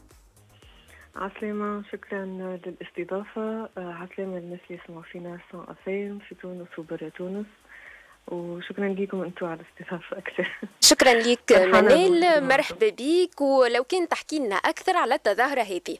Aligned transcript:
عسلامة 1.15 1.83
شكرا 1.91 2.25
للاستضافة. 2.65 3.69
عسلامة 3.77 4.39
للناس 4.39 4.59
اللي 4.69 4.81
يسمعوا 4.83 5.03
فينا 5.03 5.39
سون 5.51 5.65
أفام 5.69 6.19
في 6.29 6.35
تونس 6.35 6.67
وبرا 6.77 7.09
تونس. 7.09 7.45
وشكرا 8.27 8.89
لكم 8.89 9.21
أنتم 9.21 9.45
على 9.45 9.59
الاستضافة 9.59 10.17
أكثر. 10.17 10.59
شكرا 10.91 11.13
لك 11.13 11.51
منال 11.51 12.47
مرحبا 12.47 12.89
بك 12.89 13.41
ولو 13.41 13.83
كان 13.83 14.07
تحكي 14.07 14.39
لنا 14.39 14.55
أكثر 14.55 14.97
على 14.97 15.15
التظاهرة 15.15 15.61
هذه. 15.61 15.97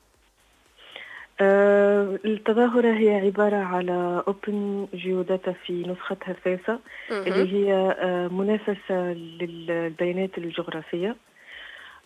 آه 1.41 2.19
التظاهرة 2.25 2.93
هي 2.93 3.15
عبارة 3.15 3.55
على 3.55 4.23
Open 4.27 4.87
Geodata 4.93 5.51
في 5.51 5.73
نسختها 5.87 6.31
الثالثة 6.31 6.79
اللي 7.27 7.53
هي 7.53 7.73
آه 7.99 8.27
منافسة 8.27 9.13
للبيانات 9.13 10.37
الجغرافية. 10.37 11.15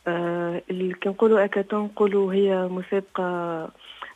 آه 0.08 0.61
اللي 0.70 0.94
كنقولوا 0.94 1.45
أكاتون 1.45 1.83
نقولوا 1.83 2.33
هي 2.33 2.55
مسابقة 2.67 3.70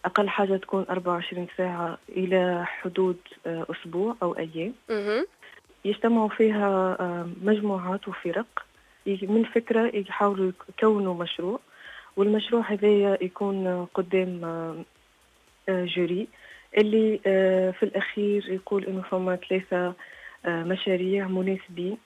أقل 0.06 0.30
حاجة 0.30 0.58
تكون 0.58 0.86
24 0.90 1.48
ساعة 1.58 1.98
إلى 2.10 2.66
حدود 2.66 3.18
أسبوع 3.46 4.16
أو 4.24 4.38
أيام. 4.38 4.74
يجتمعوا 5.86 6.30
فيها 6.30 6.98
مجموعات 7.44 8.08
وفرق. 8.08 8.46
من 9.08 9.44
فكرة 9.44 9.92
يحاولوا 9.96 10.52
يكونوا 10.70 11.14
مشروع 11.14 11.60
والمشروع 12.18 12.62
هذا 12.72 13.24
يكون 13.24 13.86
قدام 13.94 14.42
جوري 15.70 16.28
اللي 16.78 17.20
في 17.80 17.84
الأخير 17.84 18.50
يقول 18.50 18.86
إنه 18.86 19.02
فما 19.02 19.36
ثلاثة 19.36 19.94
مشاريع 20.48 21.28
مناسبين 21.28 21.98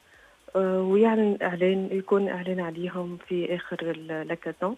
ويعلن 0.55 1.37
إعلان 1.41 1.89
يكون 1.91 2.29
إعلان 2.29 2.59
عليهم 2.59 3.17
في 3.27 3.55
آخر 3.55 3.77
اللاكاتون 3.81 4.75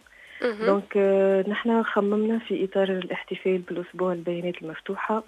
دونك 0.65 0.97
نحن 1.49 1.83
خممنا 1.83 2.39
في 2.39 2.63
إطار 2.63 2.89
الاحتفال 2.89 3.57
بالأسبوع 3.57 4.13
البيانات 4.13 4.61
المفتوحة 4.61 5.23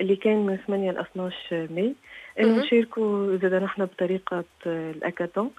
اللي 0.00 0.16
كان 0.16 0.46
من 0.46 0.56
8 0.66 0.90
ل 0.90 0.98
12 0.98 1.68
ماي. 1.70 1.94
إنه 2.40 2.48
نشاركوا 2.64 3.36
زاد 3.36 3.54
نحن 3.54 3.84
بطريقة 3.84 4.44
الأكاتون 4.66 5.50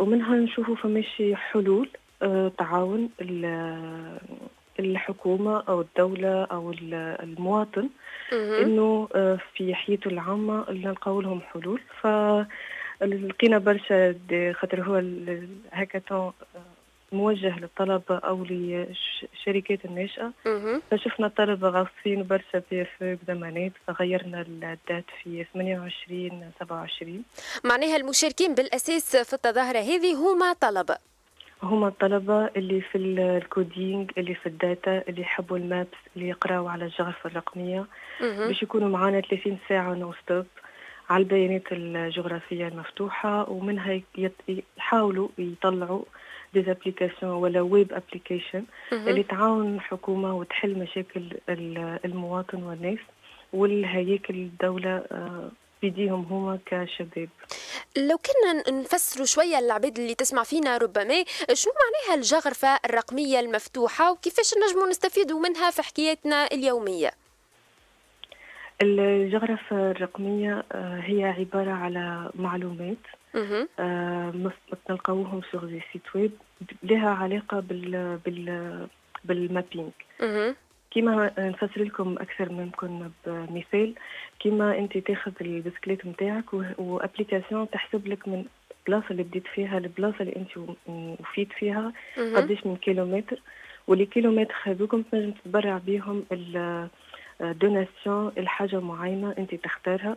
ومنها 0.00 0.36
نشوفوا 0.36 0.76
فماشي 0.76 1.36
حلول 1.36 1.88
تعاون 2.58 3.10
الحكومة 4.78 5.60
أو 5.68 5.80
الدولة 5.80 6.44
أو 6.44 6.74
المواطن 6.80 7.88
إنه 8.32 9.08
في 9.54 9.74
حياته 9.74 10.08
العامة 10.08 10.70
نلقاو 10.70 11.20
لهم 11.20 11.40
حلول 11.40 11.80
فلقينا 12.00 13.58
برشا 13.58 14.14
خاطر 14.52 14.82
هو 14.82 14.98
الهاكاثون 14.98 16.32
موجه 17.12 17.58
للطلبة 17.58 18.16
أو 18.18 18.44
للشركات 18.44 19.84
الناشئة. 19.84 20.32
فشفنا 20.90 21.26
الطلبة 21.26 21.68
غاصين 21.68 22.22
برشا 22.26 22.60
في 22.60 22.86
بدمانات 23.00 23.72
فغيرنا 23.86 24.40
ال 24.40 24.53
date 24.53 25.04
في 25.22 25.46
28 25.54 26.50
27 26.60 27.22
معناها 27.64 27.96
المشاركين 27.96 28.54
بالأساس 28.54 29.16
في 29.16 29.32
التظاهرة 29.32 29.78
هذه 29.78 30.14
هما 30.14 30.52
طلبة. 30.52 30.96
هما 31.62 31.88
الطلبة 31.88 32.46
اللي 32.56 32.80
في 32.80 32.98
ال 32.98 33.14
coding 33.14 34.10
اللي 34.18 34.34
في 34.34 34.46
ال 34.46 34.57
data 34.57 35.02
اللي 35.08 35.20
يحبوا 35.20 35.56
ال 35.58 35.66
maps 35.66 35.98
اللي 36.16 36.28
يقراوا 36.28 36.70
على 36.70 36.84
الجغرافيا 36.84 37.30
الرقمية. 37.30 37.86
باش 38.46 38.62
يكونوا 38.62 38.88
معانا 38.88 39.20
30 39.20 39.58
ساعة 39.68 39.94
non 39.94 40.12
stop 40.12 40.46
على 41.10 41.22
البيانات 41.22 41.62
الجغرافية 41.72 42.68
المفتوحة 42.68 43.50
ومنها 43.50 44.00
يحاولوا 44.78 45.28
يطلعوا 45.38 46.02
des 46.54 46.70
applications 46.70 47.32
ولا 47.32 47.60
web 47.60 47.92
application 47.92 48.64
اللي 49.08 49.22
تعاون 49.22 49.74
الحكومة 49.74 50.34
وتحل 50.36 50.78
مشاكل 50.78 51.22
المواطن 52.04 52.62
والناس 52.62 52.98
والهياكل 53.52 54.34
الدولة 54.34 55.02
بيديهم 55.82 56.24
هما 56.30 56.58
كشباب. 56.66 57.28
لو 57.96 58.18
كنا 58.18 58.80
نفسروا 58.80 59.26
شوية 59.26 59.58
العباد 59.58 59.98
اللي 59.98 60.14
تسمع 60.14 60.42
فينا 60.42 60.76
ربما 60.78 61.24
شنو 61.52 61.72
معناها 61.72 62.14
الجغرفة 62.14 62.78
الرقمية 62.84 63.40
المفتوحة 63.40 64.12
وكيفاش 64.12 64.54
نجموا 64.56 64.88
نستفيدوا 64.88 65.40
منها 65.40 65.70
في 65.70 65.82
حكايتنا 65.82 66.46
اليومية؟ 66.46 67.10
الجغرفة 68.82 69.90
الرقمية 69.90 70.64
هي 70.74 71.24
عبارة 71.24 71.70
على 71.70 72.30
معلومات 72.34 72.96
نلقاوهم 74.90 75.40
sur 75.52 75.64
des 75.64 75.82
sites 75.92 76.02
web 76.14 76.32
لها 76.82 77.10
علاقة 77.10 77.60
بال 77.60 78.18
بال 78.24 78.88
بال 79.24 79.38
mapping. 79.38 79.92
كيما 80.96 81.30
نفسر 81.38 81.82
لكم 81.82 82.16
أكثر 82.18 82.52
ممكن 82.52 83.10
بمثال 83.26 83.94
كيما 84.40 84.78
أنت 84.78 84.98
تاخذ 84.98 85.32
البسكليت 85.40 86.06
نتاعك 86.06 86.44
و 86.78 86.86
application 86.86 87.70
تحسب 87.70 88.06
لك 88.06 88.28
من 88.28 88.44
البلاصه 88.80 89.10
اللي 89.10 89.22
بديت 89.22 89.46
فيها 89.54 89.78
البلاصه 89.78 90.16
اللي 90.20 90.36
أنت 90.36 90.50
وفيت 90.86 91.52
فيها 91.52 91.92
قداش 92.16 92.66
من 92.66 92.76
كيلومتر. 92.76 93.40
واللي 93.86 94.06
كيلومتر 94.06 94.54
هذوكم 94.62 95.02
تنجم 95.02 95.30
تتبرع 95.30 95.78
بيهم 95.78 96.24
ال 97.40 97.50
donation 97.50 98.32
الحاجة 98.38 98.80
معينة 98.80 99.34
أنت 99.38 99.54
تختارها. 99.54 100.16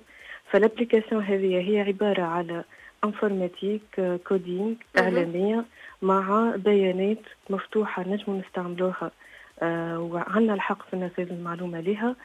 فال 0.52 0.63
application 0.63 1.24
هذه 1.24 1.70
هي 1.72 1.80
عبارة 1.82 2.24
على 2.24 2.64
informatique 3.04 4.02
coding 4.28 4.78
اعلاميه 5.00 5.66
مع 6.02 6.54
بيانات 6.56 7.24
مفتوحة 7.50 8.08
نجم 8.08 8.42
نستعملوها. 8.48 9.12
آه 9.62 10.00
وعندنا 10.00 10.54
الحق 10.54 10.90
في 10.90 10.96
نفاذ 10.96 11.30
المعلومة 11.32 11.80
لها 11.80 12.16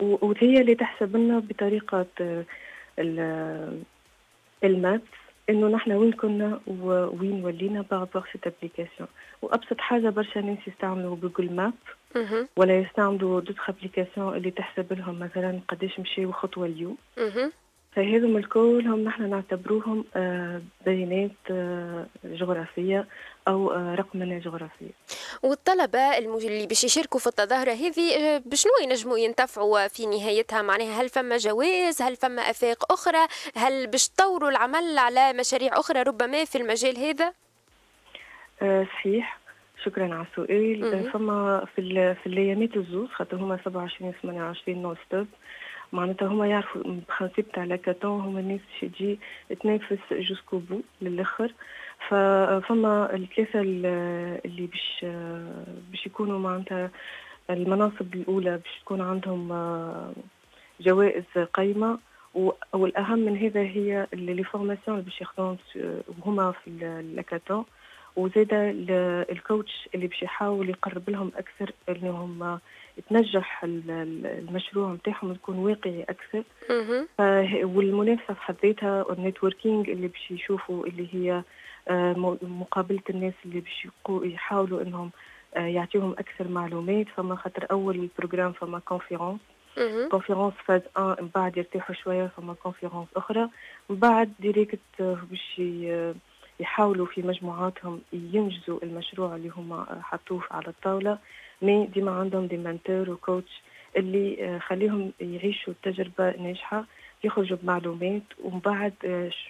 وهي 0.00 0.60
اللي 0.60 0.74
تحسب 0.74 1.16
لنا 1.16 1.38
بطريقة 1.38 2.06
آه 2.20 3.72
ال 4.64 4.75
maps 4.75 5.20
إنه 5.50 5.68
نحن 5.68 5.92
وين 5.92 6.12
كنا 6.12 6.60
ووين 6.66 7.44
ولينا 7.44 7.84
par 7.90 8.01
rapport 8.01 8.28
cette 8.32 8.46
application 8.46 9.08
وأبسط 9.42 9.80
حاجة 9.80 10.08
برشا 10.08 10.38
ناس 10.38 10.58
يستعملوا 10.66 11.16
Google 11.16 11.52
Map. 11.52 11.72
ولا 12.56 12.78
يستعملوا 12.78 13.40
d'autres 13.40 13.56
applications 13.68 14.36
اللي 14.36 14.50
تحسب 14.50 14.92
لهم 14.92 15.18
مثلا 15.18 15.60
قداش 15.68 16.00
مشيوا 16.00 16.32
خطوه 16.32 16.66
اليوم. 16.66 16.96
فهذم 17.92 18.36
الكل 18.36 18.86
هم 18.86 19.04
نحن 19.04 19.30
نعتبروهم 19.30 20.04
بيانات 20.86 21.52
جغرافية 22.24 23.06
أو 23.48 23.70
رقمنة 23.94 24.38
جغرافية 24.38 24.90
والطلبة 25.42 26.18
اللي 26.18 26.66
باش 26.66 26.84
يشاركوا 26.84 27.20
في 27.20 27.26
التظاهرة 27.26 27.72
هذه 27.72 28.38
بشنو 28.46 28.72
ينجموا 28.82 29.18
ينتفعوا 29.18 29.88
في 29.88 30.06
نهايتها؟ 30.06 30.62
معناها 30.62 31.02
هل 31.02 31.08
فما 31.08 31.36
جوائز؟ 31.36 32.02
هل 32.02 32.16
فما 32.16 32.42
أفاق 32.42 32.92
أخرى؟ 32.92 33.26
هل 33.56 33.86
باش 33.86 34.08
تطوروا 34.08 34.50
العمل 34.50 34.98
على 34.98 35.32
مشاريع 35.32 35.72
أخرى 35.72 36.02
ربما 36.02 36.44
في 36.44 36.58
المجال 36.58 36.98
هذا؟ 36.98 37.32
صحيح. 38.84 39.40
شكرا 39.84 40.14
على 40.14 40.26
السؤال. 40.30 41.10
فما 41.12 41.66
في 41.76 42.14
في 42.22 42.26
الأيامات 42.26 42.76
الزوز 42.76 43.08
خاطر 43.08 43.36
هما 43.36 43.58
27 43.64 44.12
28 44.22 44.82
non-stop 44.82 45.26
معناتها 45.92 46.28
هما 46.28 46.46
يعرفوا 46.46 46.82
principe 47.08 47.52
تاع 47.52 47.64
l'hackathon 47.64 48.20
هما 48.20 48.40
الناس 48.40 48.60
باش 48.60 48.92
تجي 48.92 49.18
تنافس 49.62 49.98
jusqu'au 50.12 50.58
bout 50.58 50.80
للآخر. 51.02 51.52
فما 52.08 53.14
الثلاثة 53.14 53.60
اللي 53.60 54.66
باش 54.66 55.04
باش 55.90 56.06
يكونوا 56.06 56.38
معناتها 56.38 56.90
المناصب 57.50 58.14
الأولى 58.14 58.50
باش 58.56 58.80
تكون 58.80 59.00
عندهم 59.00 59.48
جوائز 60.80 61.24
قيمة 61.54 61.98
والأهم 62.72 63.18
من 63.18 63.36
هذا 63.36 63.60
هي 63.60 64.06
les 64.12 64.44
formations 64.44 64.98
اللي 64.98 65.10
باش 65.10 65.20
ياخذوهم 65.20 65.56
هما 66.24 66.52
في 66.52 66.70
اللاكاتون 66.82 67.64
وزيدا 68.16 68.70
ال 69.32 69.41
coach 69.41 69.88
اللي 69.94 70.06
باش 70.06 70.22
يحاول 70.22 70.68
يقرب 70.70 71.10
لهم 71.10 71.32
أكثر 71.36 71.72
إنهم 71.88 72.58
تنجح 73.10 73.64
المشروع 73.64 74.92
نتاعهم 74.92 75.32
يكون 75.32 75.56
واقعي 75.56 76.02
أكثر. 76.02 76.42
والمنافسة 77.64 78.34
في 78.34 78.42
حد 78.42 78.56
ذاتها 78.64 79.02
وال 79.02 79.17
networking 79.17 79.90
اللي 79.90 80.08
باش 80.08 80.30
يشوفوا 80.30 80.86
اللي 80.86 81.08
هي 81.12 81.32
آه، 81.32 81.44
مقابلة 82.42 83.00
الناس 83.10 83.34
اللي 83.44 83.60
باش 83.60 83.88
يحاولوا 84.08 84.82
إنهم 84.82 85.10
آه، 85.56 85.60
يعطيهم 85.66 86.12
أكثر 86.12 86.48
معلومات. 86.48 87.06
فما 87.16 87.36
خاطر 87.36 87.66
أول 87.70 88.08
programme 88.18 88.52
فما 88.52 88.78
conférence 88.78 89.40
conférence 90.08 90.54
phase 90.66 90.80
1 90.96 91.22
من 91.22 91.30
بعد 91.34 91.56
يرتاحوا 91.56 91.94
شوية 91.94 92.30
فما 92.36 92.54
conférence 92.54 93.08
أخرى. 93.16 93.48
من 93.90 93.96
بعد 93.96 94.32
directe 94.40 94.78
آه، 95.00 95.18
باش 95.30 95.60
يحاولوا 96.60 97.06
في 97.06 97.22
مجموعاتهم 97.22 98.00
ينجزوا 98.12 98.78
المشروع 98.82 99.36
اللي 99.36 99.48
هما 99.48 100.00
حطوه 100.02 100.42
على 100.50 100.68
الطاولة. 100.68 101.18
mais 101.62 101.86
ديما 101.86 102.10
عندهم 102.12 102.46
des 102.46 102.56
mentors 102.56 103.10
و 103.10 103.19
coach 103.19 103.62
اللي 103.96 104.44
آه، 104.44 104.58
خليهم 104.58 105.12
يعيشوا 105.20 105.72
التجربة 105.72 106.36
ناجحة. 106.36 106.84
يخرجوا 107.24 107.56
بمعلومات 107.62 108.22
ومن 108.44 108.58
بعد 108.58 108.92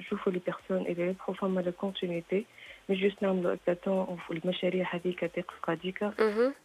نشوفوا 0.01 0.33
les 0.33 0.41
personnes 0.47 0.87
اللي 0.87 1.03
يربحوا 1.07 1.35
فما 1.35 1.61
la 1.61 1.71
continuité 1.71 2.45
مش 2.89 2.99
juste 2.99 3.23
نعملوا 3.23 3.53
اكاتون 3.53 4.19
المشاريع 4.31 4.95
هذيك 4.95 5.21
تقف 5.21 5.55
قاديكا 5.63 6.13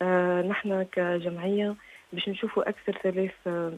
آه 0.01 0.41
نحن 0.41 0.83
كجمعية 0.91 1.75
باش 2.13 2.29
نشوفوا 2.29 2.69
أكثر 2.69 2.97
ثلاث 3.03 3.31
آه، 3.47 3.73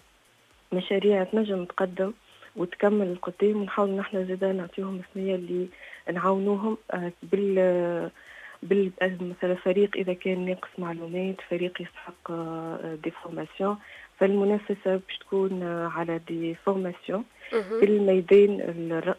مشاريع 0.74 1.24
تنجم 1.24 1.66
تقدم 1.66 2.14
وتكمل 2.56 3.08
القدام 3.08 3.62
ونحاول 3.62 3.90
نحن 3.90 4.28
زادا 4.28 4.52
نعطيهم 4.52 4.96
الثنية 4.96 5.36
اللي 5.36 5.68
نعاونوهم 6.14 6.78
آه، 6.92 7.12
بال 7.24 8.10
بال 8.64 8.92
مثلا 9.02 9.56
فريق 9.56 9.98
إذا 9.98 10.14
كان 10.14 10.46
ناقص 10.46 10.70
معلومات 10.78 11.36
فريق 11.50 11.82
يستحق 11.82 12.32
des 13.04 13.10
آه، 13.10 13.24
formations 13.24 13.78
فالمنافسة 14.20 14.96
باش 14.96 15.18
تكون 15.20 15.64
آه، 15.64 15.88
على 15.88 16.20
des 16.28 16.56
formations. 16.56 17.24
في 17.50 17.86
الميدان 17.86 18.60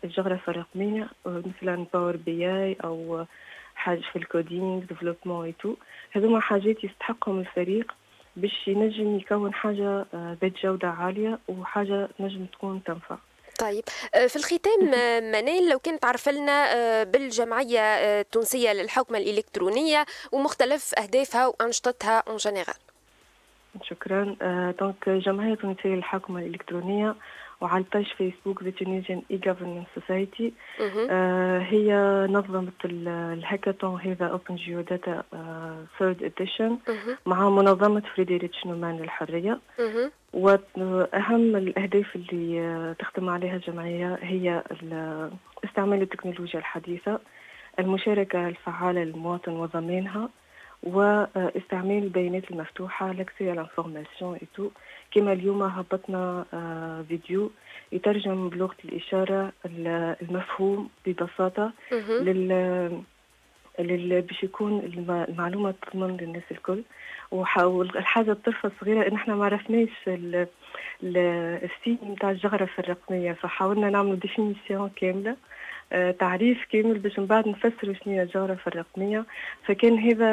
الجغرافيا 0.05 0.53
الرقميه 0.53 1.09
مثلا 1.27 1.87
Power 1.94 2.17
BI 2.17 2.76
أو 2.85 3.25
حاجة 3.75 4.00
في 4.12 4.17
ال 4.17 4.26
coding 4.26 4.85
développement 4.85 5.37
et 5.37 5.44
tout 5.44 5.75
هذوما 6.12 6.41
حاجات 6.41 6.85
يستحقهم 6.85 7.41
الفريق 7.41 7.93
باش 8.37 8.69
ينجم 8.69 9.17
يكون 9.17 9.55
حاجة 9.55 10.06
ذات 10.15 10.53
جودة 10.62 10.89
عالية 10.89 11.39
وحاجة 11.49 12.09
نجم 12.21 12.47
تكون 12.47 12.83
تنفع. 12.85 13.17
طيب. 13.59 13.85
آه، 14.15 14.27
في 14.27 14.37
الختام 14.37 14.91
آه، 14.95 15.21
منال 15.21 15.69
لو 15.69 15.79
كنت 15.79 16.03
تعرف 16.03 16.29
لنا 16.29 16.75
آه، 16.75 17.05
بالجمعية 17.05 17.81
التونسية 17.81 18.73
للحوكمة 18.73 19.19
الإلكترونية 19.19 20.06
ومختلف 20.33 20.95
أهدافها 20.99 21.47
وأنشطتها 21.47 22.23
en 22.29 22.37
général 22.37 22.88
شكرا. 23.82 24.37
donc 24.81 25.08
الجمعية 25.09 25.53
التونسية 25.53 25.88
للحوكمة 25.94 26.41
الإلكترونية 26.41 27.15
وعلى 27.61 27.85
ال 27.85 28.06
page 28.17 28.62
Facebook 28.62 28.70
The 28.70 29.23
Tunisian 29.31 29.37
E-Governance 29.37 29.87
Society 29.94 30.52
هي 31.61 31.94
نظمت 32.31 32.85
الهاكاثون 32.85 34.00
هذا 34.00 34.26
Open 34.26 34.55
Geo 34.55 34.81
Data 34.81 35.23
Third 35.99 36.23
Edition 36.23 36.79
مع 37.26 37.49
منظمة 37.49 38.03
فريدريتش 38.15 38.67
نومان 38.67 38.97
للحريه 38.97 39.59
وأهم 40.32 41.56
الأهداف 41.56 42.17
اللي 42.17 42.61
آه، 42.61 42.93
تخدم 42.93 43.29
عليها 43.29 43.56
الجمعية 43.56 44.19
هي 44.23 44.62
استعمال 45.64 46.03
التكنولوجيا 46.03 46.59
الحديثة 46.61 47.21
المشاركة 47.79 48.49
الفعالة 48.49 49.05
للمواطن 49.05 49.53
وضمانها 49.53 50.29
واستعمال 50.82 52.02
البيانات 52.02 52.50
المفتوحة 52.50 53.12
l'accès 53.12 53.50
على 53.50 53.52
ال 53.52 53.60
information 53.60 54.38
et 54.43 54.52
tout 54.52 54.70
كما 55.10 55.32
اليوم 55.32 55.62
هبطنا 55.62 56.44
آه، 56.54 57.04
فيديو 57.08 57.50
يترجم 57.92 58.48
بلغة 58.48 58.76
الإشارة 58.84 59.52
المفهوم 60.22 60.88
ببساطة 61.06 61.72
لل 62.22 63.02
لل 63.78 64.22
باش 64.22 64.42
يكون 64.42 64.78
المعلومة 65.28 65.75
تضمن 65.82 66.16
للناس 66.16 66.42
الكل. 66.50 66.82
والحاجة 67.30 68.30
الطرفة 68.30 68.69
الصغيرة 68.69 69.08
إن 69.08 69.14
إحنا 69.14 69.34
ما 69.34 69.44
عرفناش 69.44 69.88
ال 71.02 71.19
signe 71.19 71.99
نتاع 72.04 72.30
الجغرافيا 72.30 72.84
الرقمية 72.84 73.32
فحاولنا 73.32 73.90
نعمل 73.90 74.19
définition 74.19 74.90
كاملة. 74.96 75.30
آه، 75.30 75.36
تعريف 76.19 76.58
كامل 76.73 76.99
باش 76.99 77.19
من 77.19 77.26
بعد 77.26 77.49
نفسروا 77.49 77.94
شنو 77.94 78.14
هي 78.14 78.23
الجغرافيا 78.23 78.73
الرقميه 78.73 79.25
فكان 79.64 79.99
هذا 79.99 80.32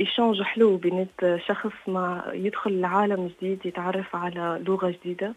échange 0.00 0.40
آه، 0.40 0.44
حلو 0.44 0.76
بين 0.76 1.06
شخص 1.46 1.72
ما 1.86 2.30
يدخل 2.34 2.80
لعالم 2.80 3.30
جديد 3.38 3.66
يتعرف 3.66 4.16
على 4.16 4.62
لغة 4.66 4.90
جديدة. 4.90 5.34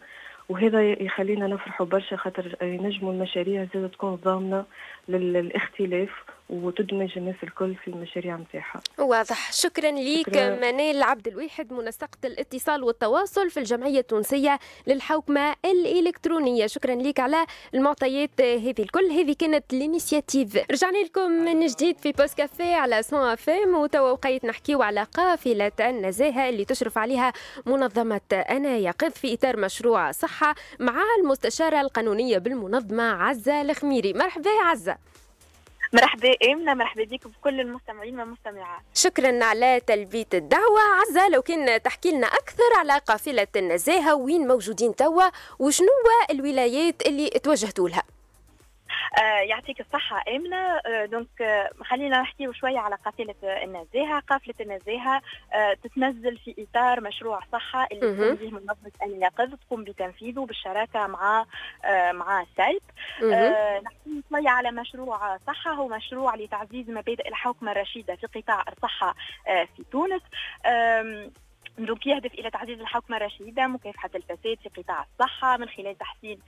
وهذا 0.49 0.83
يخلينا 0.83 1.47
نفرحوا 1.47 1.85
برشا 1.85 2.15
خاطر 2.15 2.55
ينجموا 2.61 3.13
المشاريع 3.13 3.67
زادة 3.73 3.88
تكون 3.88 4.15
ضامنة 4.15 4.65
للاختلاف. 5.09 6.09
وتدمج 6.51 7.18
الناس 7.18 7.36
الكل 7.44 7.75
في 7.75 7.88
المشاريع 7.88 8.38
نتاعها. 8.38 8.81
واضح، 8.98 9.53
شكرا 9.53 9.92
ليك 9.92 10.38
منال 10.38 11.03
عبد 11.03 11.27
الواحد 11.27 11.74
منسقة 11.74 12.18
الاتصال 12.25 12.83
والتواصل 12.83 13.50
في 13.50 13.57
الجمعية 13.57 14.00
التونسية 14.00 14.59
للحوكمة 14.88 15.56
الإلكترونية، 15.65 16.68
شكرا 16.68 16.95
ليك 16.95 17.19
على 17.19 17.45
المعطيات 17.74 18.42
هذه 18.42 18.75
الكل، 18.80 19.06
هذه 19.06 19.36
كانت 19.39 19.74
ال 19.73 19.80
initiative. 19.80 20.57
رجعنا 20.71 20.98
لكم 20.98 21.31
من 21.31 21.65
جديد 21.65 21.98
في 21.98 22.12
Pause 22.11 22.38
Café 22.38 22.75
على 22.75 23.03
سون 23.03 23.19
اف 23.19 23.50
ام 23.50 23.75
وتوا 23.75 24.12
وقيت 24.12 24.45
نحكيو 24.45 24.81
على 24.81 25.03
قافلة 25.03 25.72
النزاهة 25.79 26.50
اللي 26.50 26.65
تشرف 26.65 26.98
عليها 26.98 27.34
منظمة 27.65 28.22
أنا 28.34 28.77
يقظ 28.77 29.12
في 29.12 29.34
إطار 29.34 29.58
مشروع 29.58 30.12
صحة 30.12 30.55
مع 30.79 31.01
المستشارة 31.20 31.81
القانونية 31.81 32.38
بالمنظمة 32.38 33.03
عزة 33.03 33.62
الخميري. 33.62 34.13
مرحبا 34.13 34.50
عزة. 34.65 34.98
مرحبا 35.93 36.36
امنه 36.51 36.74
مرحبا 36.74 37.03
بك 37.03 37.27
بكل 37.27 37.60
المستمعين 37.60 38.19
والمستمعات. 38.19 38.81
شكرا 38.93 39.43
على 39.43 39.81
تلبية 39.88 40.27
الدعوة. 40.33 40.79
عزه 40.81 41.29
لو 41.29 41.41
كان 41.41 41.81
تحكي 41.81 42.12
لنا 42.12 42.27
أكثر 42.27 42.74
على 42.77 42.98
قافلة 42.98 43.48
النزاهة 43.55 44.15
وين 44.15 44.48
موجودين 44.48 44.95
توا 44.95 45.24
وشنو 45.60 45.88
الولايات 46.29 47.07
اللي 47.07 47.29
توجهتوا 47.29 47.89
لها؟ 47.89 48.03
يعطيك 49.50 49.79
الصحة 49.81 50.24
آمنة. 50.27 50.58
آه، 50.58 51.05
دونك 51.05 51.41
آه، 51.41 51.70
خلينا 51.84 52.22
نحكي 52.22 52.53
شوية 52.53 52.79
على 52.79 52.96
قافلة 52.96 53.36
النزاهة. 53.43 54.20
قافلة 54.20 54.53
النزاهة 54.62 55.22
تتنزل 55.84 56.38
في 56.38 56.55
إطار 56.60 57.01
مشروع 57.01 57.39
صحة 57.51 57.88
اللي 57.91 58.01
تقوم 58.15 58.36
به 58.36 58.51
منظمة 58.51 58.91
اليقظ 59.03 59.53
تقوم 59.67 59.84
بتنفيذه 59.84 60.46
بالشراكة 60.46 61.08
مع 61.08 61.46
مع 62.12 62.46
سايب 62.58 62.81
نحكي 63.84 64.24
شوية 64.29 64.50
على 64.50 64.72
مشروع 64.72 65.38
صحة. 65.38 65.72
هو 65.72 65.88
مشروع 65.88 66.36
لتعزيز 66.36 66.89
مبادئ 66.89 67.27
الحوكمة 67.27 67.72
الرشيدة 67.72 68.15
في 68.15 68.41
قطاع 68.41 68.63
الصحة 68.72 69.15
في 69.46 69.84
تونس. 69.91 70.22
دونك 71.85 72.07
يهدف 72.07 72.33
إلى 72.33 72.50
تعزيز 72.50 72.79
الحوكمه 72.79 73.17
الرشيده 73.17 73.67
مكافحه 73.67 74.09
الفساد 74.15 74.57
في 74.63 74.81
قطاع 74.81 75.05
الصحة 75.13 75.57
من 75.57 75.69
خلال 75.69 75.97
تحسين 75.97 76.39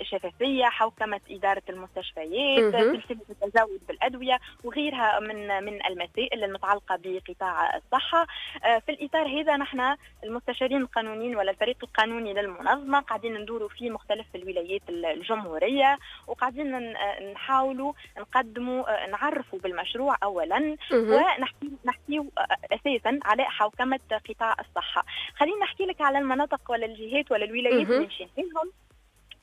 الشفافية 0.00 0.64
حوكمة 0.64 1.20
إدارة 1.30 1.62
المستشفيات 1.68 2.72
سلسله 2.72 3.20
التزود 3.30 3.80
بالأدوية 3.88 4.38
وغيرها 4.64 5.20
من 5.20 5.64
من 5.64 5.86
المسائل 5.86 6.44
المتعلقة 6.44 6.98
بقطاع 7.04 7.76
الصحة. 7.76 8.26
آه، 8.64 8.78
في 8.78 8.92
الإطار 8.92 9.40
هذا 9.40 9.56
نحن 9.56 9.96
المستشارين 10.24 10.80
القانونيين 10.82 11.36
ولا 11.36 11.50
الفريق 11.50 11.76
القانوني 11.82 12.34
للمنظمة 12.34 13.00
قاعدين 13.00 13.34
ندوروا 13.34 13.68
في 13.68 13.90
مختلف 13.90 14.26
الولايات 14.34 14.82
الجمهورية 14.88 15.98
وقاعدين 16.26 16.94
نحاولوا 17.32 17.92
نقدموا 18.18 19.04
آه، 19.04 19.10
نعرفوا 19.10 19.58
بالمشروع 19.58 20.16
اولا 20.22 20.76
ونحكي 20.92 21.70
نحكي 21.84 22.18
آه، 22.18 22.56
أساسا 22.72 23.18
على 23.24 23.42
حوكمة 23.44 24.00
قطاع 24.28 24.56
الصحة. 24.60 25.04
خليني 25.36 25.56
نحكي 25.56 25.84
لك 25.84 26.00
على 26.00 26.18
المناطق 26.18 26.70
ولا 26.70 26.86
الجهات 26.86 27.32
ولا 27.32 27.44
الولايات 27.44 27.90
اللي 27.90 28.06
مشينا 28.06 28.30
فيهم. 28.36 28.72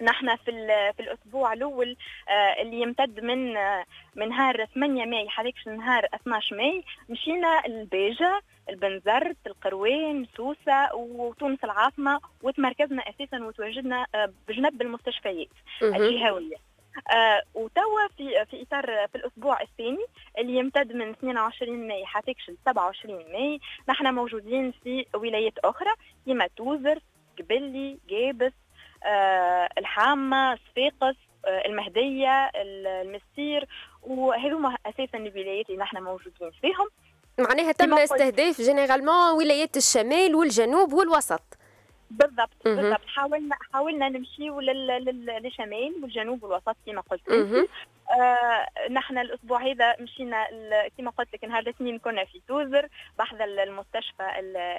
نحن 0.01 0.35
في 0.35 0.51
في 0.97 0.99
الأسبوع 0.99 1.53
الأول 1.53 1.95
آه، 2.29 2.61
اللي 2.61 2.81
يمتد 2.81 3.19
من 3.23 3.57
آه، 3.57 3.85
من 4.15 4.29
نهار 4.29 4.65
8 4.65 5.05
ماي 5.05 5.29
حتى 5.29 5.51
نهار 5.67 6.05
12 6.13 6.55
ماي 6.55 6.83
مشينا 7.09 7.65
لباجة 7.65 8.41
لبنزرت 8.69 9.37
القيروان 9.47 10.27
سوسة 10.37 10.95
وتونس 10.95 11.63
العاصمة 11.63 12.19
وتمركزنا 12.43 13.01
أساسا 13.01 13.43
وتواجدنا 13.43 14.05
آه، 14.15 14.33
بجنب 14.47 14.81
المستشفيات 14.81 15.47
الجهوية. 15.83 16.66
وتوا 17.53 18.07
في 18.17 18.45
في 18.45 18.61
إطار 18.61 19.07
في 19.07 19.15
الأسبوع 19.15 19.61
الثاني 19.61 20.05
اللي 20.37 20.55
يمتد 20.55 20.93
من 20.93 21.09
22 21.09 21.87
ماي 21.87 22.05
حتى 22.05 22.33
27 22.65 23.15
ماي. 23.31 23.59
نحن 23.89 24.13
موجودين 24.13 24.73
في 24.83 25.05
ولايات 25.15 25.57
أخرى 25.63 25.91
كما 26.25 26.47
توزر 26.57 26.99
قبلي 27.39 27.97
جابس 28.09 28.53
آه 29.03 29.69
الحامة 29.77 30.55
صفاقس 30.55 31.15
آه 31.45 31.65
المهدية 31.65 32.51
المسير. 32.55 33.67
وهذوما 34.03 34.75
أساسا 34.85 35.17
الولايات 35.17 35.69
اللي 35.69 35.81
نحن 35.81 36.03
موجودين 36.03 36.51
فيهم. 36.61 36.87
معناها 37.39 37.71
تم 37.71 37.93
استهداف 37.93 38.61
généralement 38.61 39.31
ولايات 39.37 39.77
الشمال 39.77 40.35
والجنوب 40.35 40.93
والوسط. 40.93 41.41
بالضبط 42.11 42.49
بالضبط. 42.65 43.01
حاولنا 43.07 43.55
حاولنا 43.73 44.09
نمشيو 44.09 44.59
للشمال 44.59 45.93
والجنوب 46.03 46.43
والوسط 46.43 46.75
كما 46.85 47.01
قلت. 47.01 47.29
انت 47.29 47.69
آه 48.19 48.89
نحن 48.89 49.17
الأسبوع 49.17 49.61
هذا 49.63 49.95
مشينا 49.99 50.47
كما 50.97 51.11
قلت 51.11 51.33
لك 51.33 51.43
نهار 51.43 51.59
الاثنين 51.61 51.99
كنا 51.99 52.25
في 52.25 52.41
توزر 52.47 52.87
بحذا 53.19 53.43
المستشفى 53.43 54.23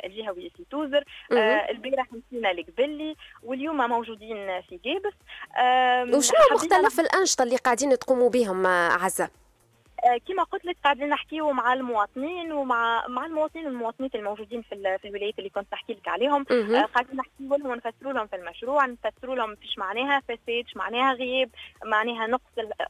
الجهوي 0.05 0.51
في 0.57 0.65
توزر. 0.71 1.05
آه 1.33 1.71
البارح 1.71 2.07
مشينا 2.13 2.53
لقبلي 2.53 3.17
واليوم 3.43 3.77
موجودين 3.77 4.61
في 4.63 4.81
جابس 4.85 5.15
آه 5.59 6.05
وشنو 6.17 6.39
مختلف 6.53 7.01
الأنشطة 7.01 7.43
اللي 7.43 7.57
قاعدين 7.57 7.99
تقوموا 7.99 8.31
بهم 8.31 8.67
عزة؟ 8.67 9.25
آه، 9.25 9.31
كما 10.29 10.43
قلت 10.43 10.65
لك 10.65 10.77
قاعدين 10.85 11.09
نحكيو 11.09 11.53
مع 11.53 11.73
المواطنين 11.73 12.53
ومع 12.53 13.07
مع 13.09 13.27
المواطنين 13.27 13.67
والمواطنات 13.67 14.15
الموجودين 14.15 14.63
في, 14.63 14.99
في 15.03 15.09
الولايات 15.09 15.39
اللي 15.39 15.51
كنت 15.51 15.67
نحكي 15.73 15.93
لك 15.93 16.09
عليهم. 16.09 16.47
آه، 16.51 16.83
قاعدين 16.83 17.17
نحكيو 17.17 17.57
لهم 17.57 17.67
ونفسروا 17.71 18.13
لهم 18.13 18.27
في 18.27 18.37
المشروع 18.37 18.87
نفسروا 18.87 19.35
لهم 19.37 19.55
فيش 19.55 19.79
معناها 19.79 20.21
فساد 20.21 20.65
معناها 20.77 21.13
غياب 21.15 21.51
معناها 21.85 22.27
نقص 22.27 22.43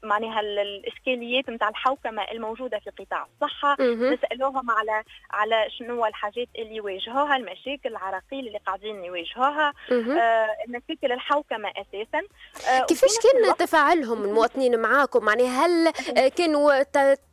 معناها 0.02 0.40
الإشكاليات 0.40 1.50
نتاع 1.50 1.68
الحوكمة 1.68 2.22
الموجودة 2.22 2.78
في 2.78 2.90
قطاع 3.04 3.26
الصحة. 3.34 3.76
نسألوهم 3.82 4.70
على 4.70 5.02
على 5.30 5.66
شنو 5.78 6.06
الحاجات 6.06 6.48
اللي 6.58 6.76
يواجهوها 6.76 7.36
المشاكل 7.36 7.88
العراقيل 7.88 8.46
اللي 8.46 8.58
قاعدين 8.66 9.04
يواجهوها 9.04 9.72
آه 9.92 10.48
مشاكل 10.68 11.12
الحوكمة 11.12 11.68
أساسا. 11.68 12.22
آه 12.70 12.84
كيفاش 12.86 13.10
كان 13.22 13.56
تفاعلهم 13.56 14.24
المواطنين 14.24 14.80
معاكم؟ 14.80 15.24
معناها 15.24 15.66
هل 15.66 15.90
كانوا 16.28 16.82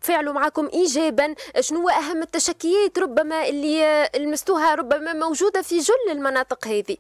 تفاعلوا 0.02 0.34
معكم 0.34 0.70
ايجابا. 0.74 1.36
شنو 1.60 1.90
أهم 1.90 2.22
التشكيات 2.22 3.00
ربما 3.00 3.48
اللي 3.48 4.10
لمستوها 4.18 4.76
ربما 4.76 5.14
موجودة 5.14 5.62
في 5.62 5.80
جل 5.80 6.12
المناطق 6.12 6.68
هذه؟ 6.68 6.98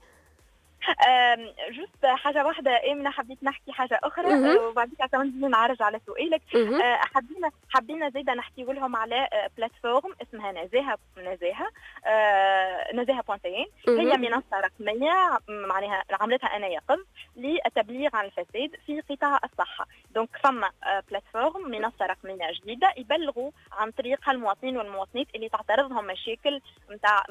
juste 1.72 2.06
حاجة 2.06 2.46
واحدة 2.46 2.92
امنه 2.92 3.10
حبيت 3.12 3.44
نحكي 3.44 3.72
حاجة 3.72 4.00
أخرى 4.04 4.27
وبعد 4.58 4.89
كده 5.00 5.24
نعرج 5.24 5.82
على 5.82 6.00
سؤالك. 6.06 6.42
أه، 6.82 6.96
حبينا 7.15 7.51
حبينا 7.70 8.10
زيدا 8.10 8.34
نحكي 8.34 8.63
لهم 8.63 8.96
على 8.96 9.27
plateforme 9.58 10.12
أه، 10.12 10.24
اسمها 10.24 10.51
نزاهة 10.51 10.98
نزاهة 11.18 11.68
أه، 12.06 12.96
نزاهة 12.96 13.22
point 13.22 13.53
tn 13.53 13.65
هي 13.88 14.18
منصة 14.18 14.60
رقمية 14.60 15.39
معناها 15.50 16.04
عملتها 16.12 16.48
أنا 16.56 16.68
يقظ 16.68 17.00
للتبليغ 17.36 18.10
عن 18.13 18.25
الفساد 18.25 18.72
في 18.86 19.01
قطاع 19.10 19.39
الصحة. 19.44 19.88
donc 20.15 20.30
فما 20.44 20.72
plateforme 21.10 21.72
منصة 21.72 22.06
رقمية 22.06 22.51
جديدة 22.62 22.94
يبلغوا 22.98 23.51
عن 23.72 23.92
طريقها 23.92 24.32
المواطنين 24.32 24.77
والمواطنات 24.77 25.27
اللي 25.36 25.50
تعترضهم 25.50 26.06
مشاكل 26.06 26.62
نتاع 26.92 27.24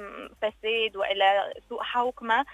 فساد 0.43 0.97
والا 0.97 1.55
سوء 1.69 1.83
حوكمة 1.83 2.45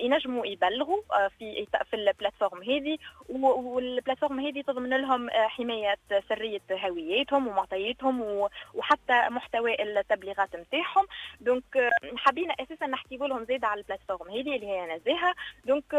ينجموا 0.00 0.46
يبلغوا 0.52 1.02
آه، 1.12 1.28
في 1.38 1.66
في 1.90 1.96
ال 1.96 2.02
plateforme 2.02 2.62
هذه. 2.62 2.98
وال 3.28 3.47
plateforme 3.47 4.40
هذه 4.40 4.62
تضمن 4.62 4.90
لهم 4.90 5.30
آه، 5.30 5.48
حماية 5.48 5.96
سرية 6.28 6.60
هوياتهم 6.70 7.48
ومعطياتهم 7.48 8.48
وحتى 8.74 9.28
محتوى 9.30 9.82
التبليغات 9.82 10.56
نتاعهم. 10.56 11.06
donc 11.40 11.76
آه، 11.76 11.90
حبينا 12.16 12.54
أساسا 12.60 12.86
نحكي 12.86 13.16
لهم 13.16 13.44
زيد 13.44 13.64
على 13.64 13.80
ال 13.80 13.85
plateforme 13.85 14.30
هذه 14.30 14.56
اللي 14.56 14.66
هي 14.66 14.96
نزاهه 14.96 15.34
donc 15.64 15.94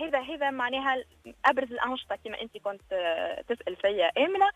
هذا 0.00 0.20
هذا 0.20 0.50
معناها 0.50 1.04
أبرز 1.44 1.72
الأنشطة 1.72 2.18
كما 2.24 2.42
أنت 2.42 2.58
كنت 2.58 2.82
تسأل 3.48 3.76
فيا 3.76 4.10
آمنة. 4.18 4.50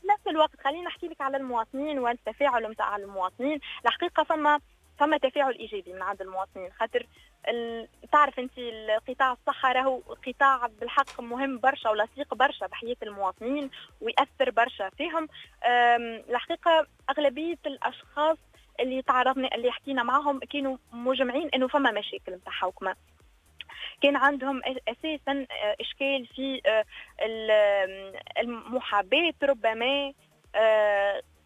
في 0.00 0.08
نفس 0.10 0.26
الوقت 0.26 0.60
خلينا 0.64 0.82
نحكي 0.82 1.06
لك 1.08 1.20
على 1.20 1.36
المواطنين 1.36 1.98
والتفاعل 1.98 2.70
نتاع 2.70 2.96
المواطنين. 2.96 3.60
الحقيقة 3.86 4.22
فما 4.22 4.60
فما 4.98 5.18
تفاعل 5.18 5.54
إيجابي 5.54 5.92
من 5.92 6.02
عند 6.02 6.22
المواطنين. 6.22 6.70
خاطر 6.72 7.06
تعرف 8.12 8.38
أنت 8.38 8.52
قطاع 9.08 9.32
الصحة 9.32 9.72
راهو 9.72 10.02
قطاع 10.26 10.66
بالحق 10.80 11.20
مهم 11.20 11.58
برشا 11.58 11.90
ولصيق 11.90 12.34
برشا 12.34 12.66
بحياة 12.66 12.96
المواطنين 13.02 13.70
ويأثر 14.00 14.50
برشا 14.50 14.90
فيهم. 14.90 15.28
الحقيقة 16.30 16.86
أغلبية 17.10 17.58
الأشخاص 17.66 18.38
اللي 18.80 19.02
تعرضنا 19.02 19.54
اللي 19.54 19.72
حكينا 19.72 20.02
معهم 20.02 20.38
كانوا 20.38 20.76
مجمعين 20.92 21.48
إنه 21.54 21.68
فما 21.68 21.90
مشاكل 21.90 22.32
نتاع 22.32 22.52
حوكمه 22.52 22.96
كان 24.02 24.16
عندهم 24.16 24.62
أساسا 24.88 25.46
إشكال 25.80 26.26
في 26.26 26.60
المحاباة 28.38 29.34
ربما 29.42 30.12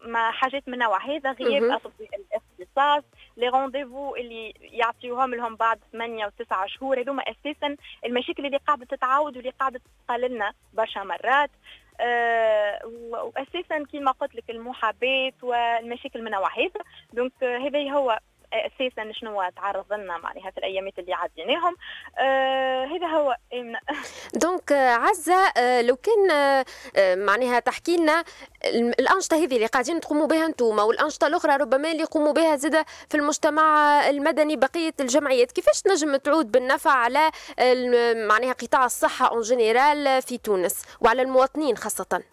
ما 0.01 0.31
حاجات 0.31 0.69
من 0.69 0.77
نوع 0.77 1.05
هذا 1.05 1.31
غياب 1.31 1.63
الاختصاص 1.63 3.03
les 3.41 3.47
rendez-vous 3.47 4.15
اللي 4.15 4.53
يعطيوهم 4.59 5.35
لهم 5.35 5.55
بعد 5.55 5.79
8 5.91 6.25
و9 6.25 6.65
شهور. 6.65 6.99
هذوما 6.99 7.23
أساسا 7.23 7.75
المشاكل 8.05 8.45
اللي 8.45 8.57
قاعدة 8.57 8.85
تتعاود 8.85 9.37
واللي 9.37 9.49
قاعدة 9.59 9.81
تقال 10.07 10.21
لنا 10.21 10.53
برشا 10.73 10.99
مرات. 10.99 11.51
أه 11.99 12.79
واساسا 13.11 13.83
كما 13.93 14.11
قلت 14.11 14.35
لك 14.35 14.49
المحاباة 14.49 15.33
والمشاكل 15.41 16.23
من 16.23 16.31
نوع 16.31 16.49
هذا. 16.57 16.81
donc 17.13 17.43
هذا 17.43 17.91
هو 17.91 18.19
أساسا 18.53 19.11
شنو 19.13 19.49
تعرض 19.55 19.93
لنا 19.93 20.17
معناها 20.17 20.51
في 20.51 20.57
الايامات 20.57 20.99
اللي 20.99 21.13
عديناهم. 21.13 21.75
آه 22.19 22.85
هذا 22.85 23.07
هو 23.07 23.35
donc 24.33 24.71
عزة 24.71 25.35
آه 25.57 25.81
لو 25.81 25.95
كان 25.95 26.31
آه 26.31 27.15
معناها 27.15 27.59
تحكي 27.59 27.97
لنا 27.97 28.23
الأنشطة 28.99 29.37
هذه 29.37 29.55
اللي 29.55 29.65
قاعدين 29.65 29.99
تقوموا 29.99 30.27
بها 30.27 30.45
أنتم 30.45 30.79
والانشطه 30.79 31.27
الأخرى 31.27 31.55
ربما 31.55 31.91
اللي 31.91 32.01
يقوموا 32.01 32.33
بها 32.33 32.55
زادة 32.55 32.85
في 33.09 33.17
المجتمع 33.17 33.99
المدني 34.09 34.55
بقية 34.55 34.93
الجمعيات. 34.99 35.51
كيفاش 35.51 35.83
نجم 35.87 36.15
تعود 36.15 36.51
بالنفع 36.51 36.91
على 36.91 37.31
معناها 38.27 38.53
قطاع 38.53 38.85
الصحة 38.85 39.27
en 39.27 39.41
général 39.41 40.21
في 40.21 40.37
تونس 40.37 40.85
وعلى 41.01 41.21
المواطنين 41.21 41.77
خاصة؟ 41.77 42.23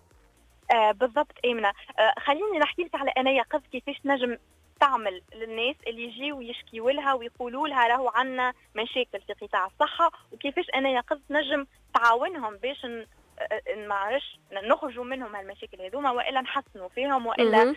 آه 0.71 0.93
بالضبط 0.93 1.33
أمنة. 1.45 1.69
آه 1.99 2.15
خليني 2.21 2.59
نحكي 2.59 2.83
لك 2.83 2.95
على 2.95 3.11
أنا 3.17 3.31
يقظ 3.31 3.61
كيفاش 3.73 4.01
نجم 4.05 4.39
تعمل 4.81 5.23
للناس 5.35 5.77
اللي 5.87 6.05
يجيوا 6.05 6.43
يشكيوا 6.43 6.91
لها 6.91 7.15
ويقولوا 7.15 7.69
لها 7.69 7.87
راهو 7.87 8.09
عندنا 8.09 8.53
مشاكل 8.75 9.21
في 9.27 9.33
قطاع 9.33 9.67
الصحة 9.67 10.13
وكيفاش 10.33 10.67
أنا 10.75 10.89
يقظ 10.89 11.21
نجم 11.31 11.67
تعاونهم 11.95 12.57
باش 12.57 12.87
معرفش 13.77 14.39
نخرجوا 14.53 15.05
منهم 15.05 15.37
هالمشاكل 15.37 15.83
هذوما 15.83 16.11
وإلا 16.11 16.41
نحسنوا 16.41 16.89
فيهم 16.89 17.27
وإلا 17.27 17.75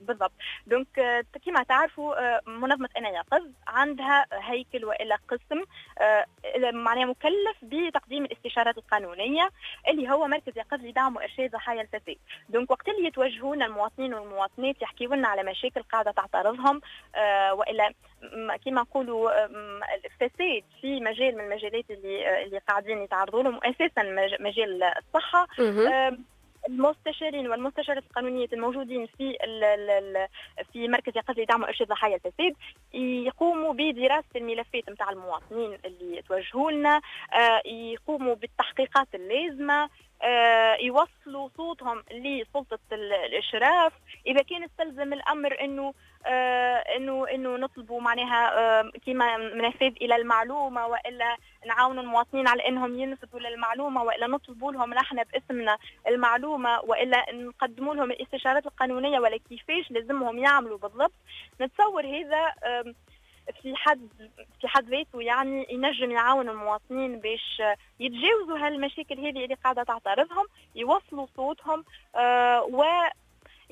بالضبط. 0.00 0.32
donc 0.66 0.98
آه 0.98 1.24
كما 1.46 1.62
تعرفوا 1.62 2.36
آه 2.36 2.40
منظمة 2.46 2.88
أنا 2.96 3.08
يقظ 3.08 3.46
عندها 3.66 4.26
هيكل 4.32 4.84
وإلا 4.84 5.18
قسم 5.28 5.62
آه 6.00 6.24
معناها 6.72 7.04
مكلف 7.04 7.56
بتقديم 7.62 8.24
الاستشارات 8.24 8.78
القانونية 8.78 9.48
اللي 9.88 10.10
هو 10.10 10.26
مركز 10.26 10.52
يقظ 10.58 10.80
لدعم 10.80 11.16
وإرشاد 11.16 11.50
ضحايا 11.50 11.82
الفساد. 11.82 12.16
donc 12.48 12.70
وقت 12.70 12.88
اللي 12.88 13.06
يتوجهون 13.08 13.62
المواطنين 13.62 14.14
والمواطنات 14.14 14.82
يحكيوا 14.82 15.16
لنا 15.16 15.28
على 15.28 15.42
مشاكل 15.42 15.82
قاعدة 15.82 16.10
تعترضهم 16.10 16.80
آه 17.14 17.54
وإلا 17.54 17.92
كما 18.64 18.80
نقولوا 18.82 19.44
الفساد 19.94 20.62
في 20.80 21.00
مجال 21.00 21.34
من 21.38 21.40
المجالات 21.44 21.90
اللي 21.90 22.28
آه، 22.28 22.42
اللي 22.44 22.58
قاعدين 22.58 23.02
يتعرضوا 23.02 23.42
لهم 23.42 23.60
أساسا 23.64 24.02
مجال 24.40 24.82
الصحة. 24.82 25.46
المستشارين 26.68 27.48
والمستشارات 27.48 28.02
القانونية 28.04 28.48
الموجودين 28.52 29.06
في 29.06 29.36
في 30.72 30.88
مركز 30.88 31.16
يقظ 31.16 31.40
لدعم 31.40 31.62
وإرشاد 31.62 31.88
ضحايا 31.88 32.16
الفساد 32.16 32.54
يقوموا 32.94 33.72
بدراسة 33.72 34.24
الملفات 34.36 34.90
نتاع 34.90 35.10
المواطنين 35.10 35.78
اللي 35.84 36.22
توجهوا 36.22 36.70
لنا 36.70 37.00
آه، 37.32 37.62
يقوموا 37.68 38.34
بالتحقيقات 38.34 39.08
اللازمة 39.14 39.88
آه، 40.22 40.76
يوصلوا 40.80 41.48
صوتهم 41.56 42.02
لسلطة 42.12 42.78
الإشراف 42.92 43.92
إذا 44.32 44.42
كان 44.42 44.64
استلزم 44.64 45.12
الأمر 45.12 45.60
إنه 45.60 45.94
آه، 46.26 46.84
إنه 46.96 47.26
إنه 47.34 47.56
نطلبوا 47.56 48.00
معناها 48.00 48.58
آه، 48.58 48.90
كما 49.06 49.36
منفذ 49.36 49.92
إلى 50.02 50.16
المعلومة 50.16 50.86
وإلا 50.86 51.36
نعاونوا 51.66 52.02
المواطنين 52.02 52.48
على 52.48 52.68
إنهم 52.68 52.98
ينفذوا 52.98 53.40
للمعلومة 53.40 54.02
وإلا 54.02 54.26
نطلبوا 54.26 54.72
لهم 54.72 54.94
نحن 54.94 55.22
باسمنا 55.32 55.78
المعلومة 56.08 56.80
وإلا 56.80 57.32
نقدموا 57.32 57.94
لهم 57.94 58.10
الاستشارات 58.10 58.66
القانونية 58.66 59.18
ولا 59.20 59.36
كيفاش 59.36 59.90
لازمهم 59.90 60.38
يعملوا 60.38 60.78
بالضبط. 60.78 61.12
نتصور 61.60 62.06
هذا 62.06 62.54
في 63.62 63.76
حد 63.76 64.08
في 64.60 64.68
حد 64.68 64.88
ذاته 64.88 65.22
يعني 65.22 65.66
ينجم 65.70 66.10
يعاون 66.10 66.48
المواطنين 66.48 67.20
باش 67.20 67.62
يتجاوزوا 68.00 68.66
هالمشاكل 68.66 69.18
هذه 69.18 69.44
اللي 69.44 69.54
قاعدة 69.54 69.82
تعترضهم 69.82 70.46
يوصلوا 70.74 71.26
صوتهم 71.36 71.84
آه 72.16 72.62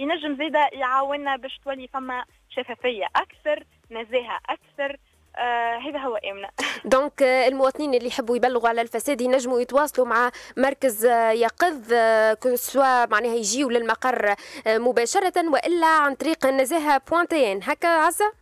وينجم 0.01 0.37
زيدا 0.37 0.69
يعاوننا 0.73 1.37
باش 1.37 1.61
تولي 1.65 1.89
فما 1.89 2.25
شفافية 2.51 3.07
أكثر 3.17 3.65
نزاهه 3.91 4.39
أكثر. 4.49 4.97
آه 5.37 5.79
هذا 5.79 5.99
هو 5.99 6.17
أمنا. 6.17 6.51
donc 6.85 7.23
آه، 7.23 7.49
المواطنين 7.49 7.95
اللي 7.95 8.07
يحبوا 8.07 8.37
يبلغوا 8.37 8.69
على 8.69 8.81
الفساد 8.81 9.21
ينجموا 9.21 9.61
يتواصلوا 9.61 10.07
مع 10.07 10.31
مركز 10.57 11.07
آه، 11.07 11.31
يقظ 11.31 11.93
آه، 11.93 12.37
سواء 12.55 13.09
معناها 13.09 13.35
يجيوا 13.35 13.73
للمقر 13.73 14.35
مباشرة 14.67 15.51
وإلا 15.53 15.87
عن 15.87 16.15
طريق 16.15 16.47
النزاهه 16.47 17.01
point 17.11 17.46
tn 17.46 17.61
هكا 17.63 17.89
عزه 17.89 18.33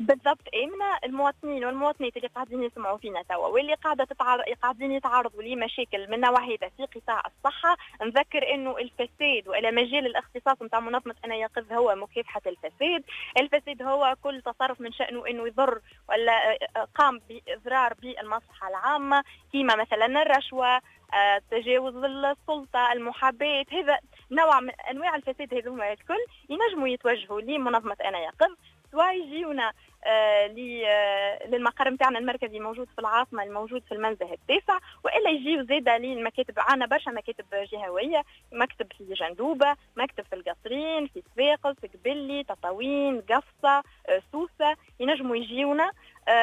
بالضبط. 0.00 0.40
امنا 0.54 0.98
المواطنين 1.04 1.64
والمواطنات 1.64 2.16
اللي 2.16 2.28
قاعدين 2.28 2.62
يسمعوا 2.62 2.98
فينا 2.98 3.22
توا 3.22 3.46
واللي 3.46 3.74
قاعدة 3.74 4.04
تتعرض 4.04 4.42
قاعدين 4.62 4.92
يتعرضوا 4.92 5.42
لمشاكل 5.42 6.10
من 6.10 6.20
نوع 6.20 6.44
هذا 6.44 6.68
في 6.76 6.86
قطاع 7.00 7.22
الصحة 7.26 7.76
نذكر 8.02 8.54
إنه 8.54 8.78
الفساد 8.78 9.48
وإلى 9.48 9.70
مجال 9.70 10.06
الاختصاص 10.06 10.62
نتاع 10.62 10.80
منظمة 10.80 11.14
أنا 11.24 11.34
يقظ 11.34 11.72
هو 11.72 11.94
مكافحة 11.94 12.42
الفساد، 12.46 13.04
الفساد 13.40 13.82
هو 13.82 14.16
كل 14.22 14.42
تصرف 14.42 14.80
من 14.80 14.92
شأنه 14.92 15.26
إنه 15.26 15.46
يضر 15.46 15.80
ولا 16.08 16.58
قام 16.94 17.20
بإضرار 17.28 17.94
بالمصلحة 17.94 18.68
العامة 18.68 19.24
كيما 19.52 19.76
مثلا 19.76 20.22
الرشوة 20.22 20.80
آه، 21.14 21.42
تجاوز 21.50 21.96
السلطة 21.96 22.92
المحاباة 22.92 23.64
هذا 23.72 23.98
نوع 24.30 24.60
من 24.60 24.70
أنواع 24.90 25.16
الفساد 25.16 25.54
هذوما 25.54 25.92
الكل 25.92 26.24
ينجموا 26.48 26.88
يتوجهوا 26.88 27.40
لمنظمة 27.40 27.96
أنا 28.04 28.18
يقظ. 28.18 28.54
سواء 28.94 29.14
يجيونا 29.16 29.72
آه، 30.06 30.54
آه، 30.86 31.46
للمقر 31.46 31.90
نتاعنا 31.90 32.18
المركزي 32.18 32.60
موجود 32.60 32.88
في 32.94 32.98
العاصمة 32.98 33.42
الموجود 33.42 33.82
في 33.88 33.92
المنزه 33.92 34.32
التاسع 34.32 34.78
وإلا 35.04 35.30
يجيو 35.30 35.64
زاده 35.64 35.98
للمكاتب 35.98 36.54
عندنا 36.56 36.86
برشا 36.86 37.10
مكاتب 37.10 37.44
جهوية 37.72 38.22
مكتب 38.52 38.86
في 38.98 39.14
جندوبة 39.14 39.76
مكتب 39.96 40.24
في 40.30 40.34
القصرين 40.34 41.06
في 41.06 41.22
صفاقس 41.34 41.76
قبلي 41.94 42.44
تطاوين 42.44 43.20
قفصه 43.20 43.82
آه، 44.08 44.22
سوسة 44.32 44.76
ينجموا 45.00 45.36
يجيونا 45.36 45.90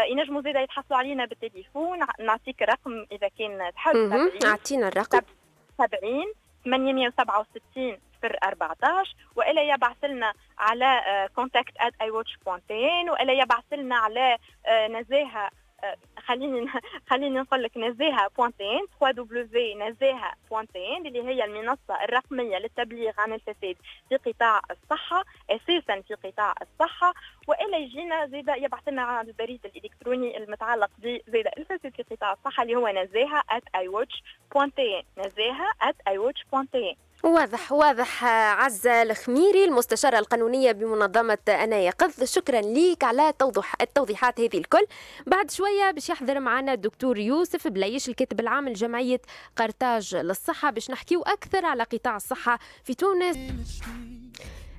ينجموا 0.10 0.42
زاده 0.42 0.60
يتحصلوا 0.60 1.00
علينا 1.00 1.26
بالتليفون 1.26 2.00
نعطيك 2.20 2.62
رقم 2.62 3.06
إذا 3.12 3.28
كان 3.40 3.72
تحب 3.76 3.96
أعطينا 4.46 4.88
الرقم. 4.88 5.22
70 5.78 6.34
867 6.66 7.98
صفر 8.22 8.38
14 8.44 9.16
والا 9.36 9.62
يبعث 9.62 10.04
لنا 10.04 10.34
على 10.58 11.02
contact 11.36 11.74
at 11.78 11.94
iWatch 12.02 12.38
والا 12.48 13.34
يبعث 13.34 13.74
لنا 13.74 13.96
على 13.96 14.38
آه، 14.66 14.88
نزاهة 14.88 15.50
آه، 15.84 15.96
خليني 16.20 16.68
خليني 17.10 17.40
نقول 17.40 17.64
لك 17.64 17.78
نزاهة 17.78 18.28
point 18.38 18.72
tn 18.72 18.86
3 19.00 19.24
W 19.24 19.78
نزاهة 19.78 20.34
point 20.50 20.91
tn 20.91 21.08
اللي 21.08 21.24
هي 21.24 21.46
المنصة 21.46 22.04
الرقمية 22.04 22.58
للتبليغ 22.58 23.14
عن 23.18 23.34
الفساد 23.34 23.76
في 24.10 24.16
قطاع 24.26 24.62
الصحة 24.72 25.24
أساسا 25.50 26.02
في 26.02 26.14
قطاع 26.14 26.54
الصحة. 26.62 27.14
والا 27.48 27.78
يجينا 27.78 28.26
زيد 28.26 28.50
يبعث 28.58 28.88
لنا 28.88 29.02
على 29.02 29.28
البريد 29.28 29.66
الإلكتروني 29.66 30.38
المتعلق 30.38 30.90
بزيد 30.98 31.48
الفساد 31.58 31.94
في 31.96 32.16
قطاع 32.16 32.34
الصحة 32.34 32.64
اللي 32.64 32.76
هو 32.76 32.88
نزاهة 32.88 33.44
at 33.52 33.82
iwatch.tn 33.82 35.04
نزاهة 35.18 35.72
at 35.84 36.14
iwatch.tn 36.14 37.11
واضح 37.24 37.72
واضح 37.72 38.24
عزة 38.24 39.02
الخميري 39.02 39.66
المستشارة 39.66 40.20
القانونية 40.20 40.72
بمنظمة 40.72 41.38
أنا 41.50 41.76
يقظ 41.78 42.24
شكرا 42.24 42.62
ليك 42.62 43.04
على 43.04 43.34
توضح 43.40 43.76
التوضيحات 43.82 44.40
هذه 44.40 44.58
الكل. 44.58 44.86
بعد 45.28 45.52
شوية 45.52 45.92
باش 45.92 46.10
يحضر 46.10 46.40
معنا 46.40 46.74
الدكتور 46.74 47.18
يوسف 47.18 47.68
بلايش 47.68 48.10
الكاتب 48.10 48.40
العام 48.40 48.70
لجمعية 48.70 49.22
قرطاج 49.56 50.16
للصحة 50.16 50.72
باش 50.72 50.92
نحكيو 50.92 51.22
أكثر 51.22 51.66
على 51.66 51.84
قطاع 51.84 52.16
الصحة 52.16 52.60
في 52.84 52.94
تونس. 52.94 53.38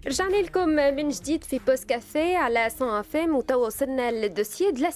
رجعنا 0.07 0.37
لكم 0.37 0.69
من 0.69 1.09
جديد 1.09 1.45
في 1.45 1.59
Pause 1.59 1.89
Café 1.89 2.37
على 2.37 2.71
Sun 2.79 2.89
FM 2.89 3.37
وتواصلنا 3.37 4.11
لل 4.11 4.24
dossier 4.24 4.71
de 4.71 4.91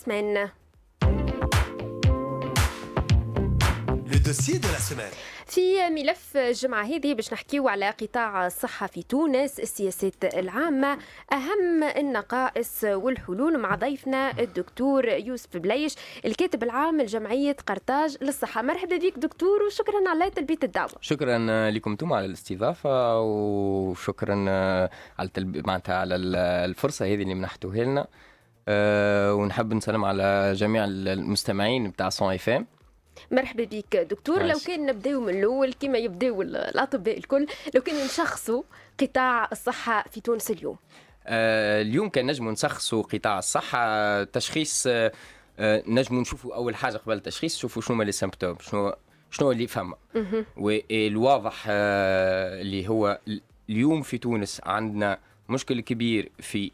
le 4.26 4.32
dossier 4.32 4.58
de 4.58 4.68
la 4.68 4.78
semaine 4.78 5.10
في 5.46 5.90
ملف 5.90 6.36
الجمعة 6.36 6.84
هذه 6.84 7.14
باش 7.14 7.32
نحكيو 7.32 7.68
على 7.68 7.90
قطاع 7.90 8.46
الصحة 8.46 8.86
في 8.86 9.02
تونس 9.02 9.60
السياسات 9.60 10.24
العامة. 10.24 10.98
أهم 11.32 11.84
النقائص 11.96 12.84
والحلول 12.84 13.58
مع 13.58 13.74
ضيفنا 13.74 14.40
الدكتور 14.40 15.08
يوسف 15.08 15.56
بليش 15.56 15.94
الكاتب 16.24 16.62
العام 16.62 17.00
لجمعية 17.00 17.56
قرطاج 17.66 18.16
للصحة. 18.20 18.62
مرحبا 18.62 18.96
بك 18.96 19.18
دكتور 19.18 19.62
وشكرا 19.62 20.08
على 20.08 20.30
تلبية 20.30 20.58
الدعوة. 20.62 20.92
شكرا 21.00 21.70
لكم 21.70 21.90
أنتم 21.90 22.12
على 22.12 22.26
الاستضافة 22.26 23.20
وشكرا 23.20 24.34
على 25.18 25.26
التلب... 25.28 25.66
معناتها 25.66 25.94
على 25.94 26.16
الفرصة 26.64 27.06
هذه 27.06 27.22
اللي 27.22 27.34
منحتوها 27.34 27.84
لنا. 27.84 28.06
أه 28.68 29.34
ونحب 29.34 29.72
نسلم 29.72 30.04
على 30.04 30.52
جميع 30.56 30.84
المستمعين 30.84 31.90
بتاع 31.90 32.08
صون 32.08 32.34
إف 32.34 32.48
إم. 32.48 32.66
مرحبا 33.30 33.64
بك. 33.64 33.96
دكتور 33.96 34.42
لو 34.42 34.56
كان 34.66 34.86
نبداو 34.86 35.20
من 35.20 35.28
الأول 35.38 35.72
كما 35.72 35.98
يبداو 35.98 36.42
الأطباء 36.42 37.18
الكل 37.18 37.46
لو 37.74 37.80
كان 37.80 38.04
نشخصوا 38.04 38.62
قطاع 39.00 39.48
الصحة 39.52 40.04
في 40.10 40.20
تونس 40.20 40.50
اليوم؟ 40.50 40.76
آه 41.26 41.82
اليوم 41.82 42.08
كان 42.08 42.26
نجموا 42.26 42.52
نشخصوا 42.52 43.02
قطاع 43.02 43.38
الصحة. 43.38 44.24
تشخيص 44.24 44.84
آه, 44.86 45.12
آه، 45.58 45.82
نجموا 45.86 46.20
نشوفوا 46.20 46.54
أول 46.54 46.76
حاجة 46.76 46.96
قبل 46.96 47.12
التشخيص 47.16 47.56
نشوفوا 47.56 47.82
شنو 47.82 47.96
هما 47.96 48.04
لي 48.04 48.12
سيمبتوم 48.12 48.56
شنو 48.60 48.94
شنو 49.30 49.52
اللي 49.52 49.66
فما. 49.66 49.96
والواضح 50.56 51.64
آه 51.68 52.60
اللي 52.60 52.88
هو 52.88 53.20
اليوم 53.70 54.02
في 54.02 54.18
تونس 54.18 54.60
عندنا 54.64 55.18
مشكل 55.48 55.80
كبير 55.80 56.30
في 56.40 56.70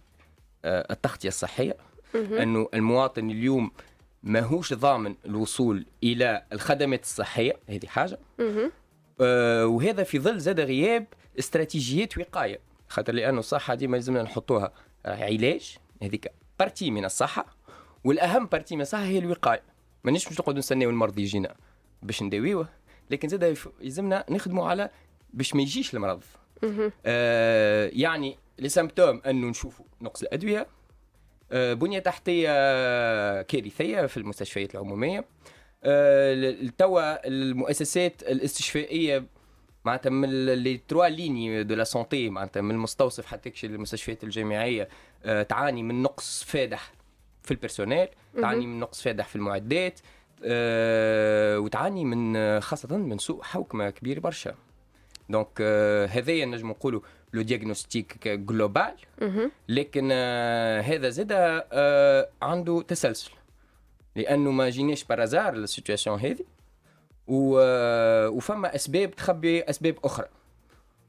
آه 0.65 0.87
التغطية 0.93 1.29
الصحية. 1.29 1.77
إنه 2.15 2.69
المواطن 2.75 3.31
اليوم 3.31 3.71
ماهوش 4.23 4.75
ضامن 4.75 5.15
الوصول 5.25 5.87
إلى 6.03 6.43
الخدمات 6.53 7.03
الصحية 7.03 7.57
هذه 7.69 7.87
حاجة. 7.87 8.19
آه 9.21 9.67
وهذا 9.67 10.03
في 10.03 10.19
ظل 10.19 10.41
زاد 10.41 10.61
غياب 10.61 11.07
استراتيجيات 11.39 12.19
وقاية 12.19 12.61
خاطر 12.89 13.13
لأنه 13.13 13.39
الصحة 13.39 13.75
ديما 13.75 13.97
لازمنا 13.97 14.23
نحطوها 14.23 14.73
علاج 15.05 15.77
هذيك 16.03 16.33
partie 16.59 16.91
من 16.91 17.05
الصحة 17.05 17.47
والأهم 18.05 18.47
partie 18.47 18.77
من 18.77 18.83
الصحة 18.83 19.03
هي 19.03 19.19
الوقاية. 19.19 19.63
مانيش 20.05 20.29
باش 20.29 20.41
نقعدوا 20.41 20.59
نستناو 20.59 20.91
المرض 20.91 21.19
يجينا 21.19 21.55
باش 22.03 22.23
نداويوه 22.23 22.69
لكن 23.11 23.29
زاد 23.29 23.59
يلزمنا 23.81 24.25
نخدموا 24.31 24.69
على 24.69 24.91
باش 25.33 25.55
ما 25.55 25.63
يجيش 25.63 25.95
المرض. 25.95 26.23
آه 27.07 27.91
يعني 27.93 28.39
les 28.59 28.69
symptômes 28.69 29.23
انه 29.27 29.47
نشوفوا 29.47 29.85
نقص 30.01 30.23
الأدوية 30.23 30.67
بنية 31.53 31.99
تحتية 31.99 32.53
كارثية 33.43 34.07
في 34.07 34.17
المستشفيات 34.17 34.75
العمومية. 34.75 35.25
آه، 35.85 36.55
توا 36.79 37.27
المؤسسات 37.27 38.23
الاستشفائية 38.23 39.27
معناتها 39.85 40.11
من 40.11 40.47
les 40.55 40.81
trois 40.89 41.07
lignes 41.07 41.65
de 41.65 41.75
la 41.75 41.85
santé 41.85 42.31
معناتها 42.31 42.61
من 42.61 42.71
المستوصف 42.71 43.27
حتى 43.27 43.53
المستشفيات 43.65 44.25
الجامعية 44.25 44.89
آه، 45.25 45.43
تعاني 45.43 45.83
من 45.83 46.03
نقص 46.03 46.45
فادح 46.45 46.93
في 47.43 47.51
ال 47.51 47.57
personnel 47.57 48.09
تعاني 48.41 48.67
من 48.67 48.81
نقص 48.81 49.03
فادح 49.03 49.29
في 49.29 49.37
المعدات 49.37 50.01
وتعاني 51.65 52.05
من 52.05 52.61
خاصة 52.61 52.97
من 52.97 53.19
سوء 53.19 53.43
حوكمة 53.43 53.91
كبير 53.91 54.21
برشا. 54.21 54.55
donc 55.29 55.63
هذايا 56.11 56.47
نجم 56.47 56.69
نقولوا 56.69 57.01
le 57.33 57.43
diagnostic 57.45 58.29
global 58.29 58.95
لكن 59.69 60.09
آه 60.13 60.81
هذا 60.81 61.09
زاد 61.09 61.29
آه 61.33 62.29
عنده 62.43 62.83
تسلسل. 62.83 63.31
لأنه 64.17 64.51
ما 64.51 64.71
جيناش 64.71 65.05
par 65.05 65.21
hasard 65.21 65.55
ال 65.55 65.61
situation 65.61 66.21
هذه 66.21 66.45
و 67.27 67.59
آه 67.61 68.29
وفما 68.29 68.75
أسباب 68.75 69.11
تخبي 69.11 69.63
أسباب 69.63 69.97
أخرى. 70.05 70.27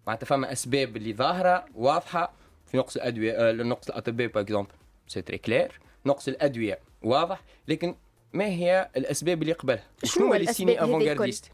معناتها 0.08 0.26
فما 0.26 0.52
أسباب 0.52 0.98
اللي 0.98 1.14
ظاهرة 1.14 1.66
واضحة. 1.76 2.34
في 2.68 2.78
نقص 2.78 2.96
الأدوية 2.96 3.52
نقص 3.52 3.90
الأطباء 3.90 4.28
par 4.28 4.44
exemple 4.44 4.72
c'est 5.08 5.22
très 5.22 5.38
clair 5.38 5.80
نقص 6.06 6.28
الأدوية 6.28 6.80
واضح 7.04 7.42
لكن 7.68 7.96
ما 8.34 8.46
هي 8.46 8.90
الأسباب 8.98 9.42
اللي 9.42 9.54
قبلها؟ 9.54 9.84
شنو 10.04 10.26
هو 10.26 10.34
الأسباب 10.34 10.70
avant-gardiste 10.78 11.52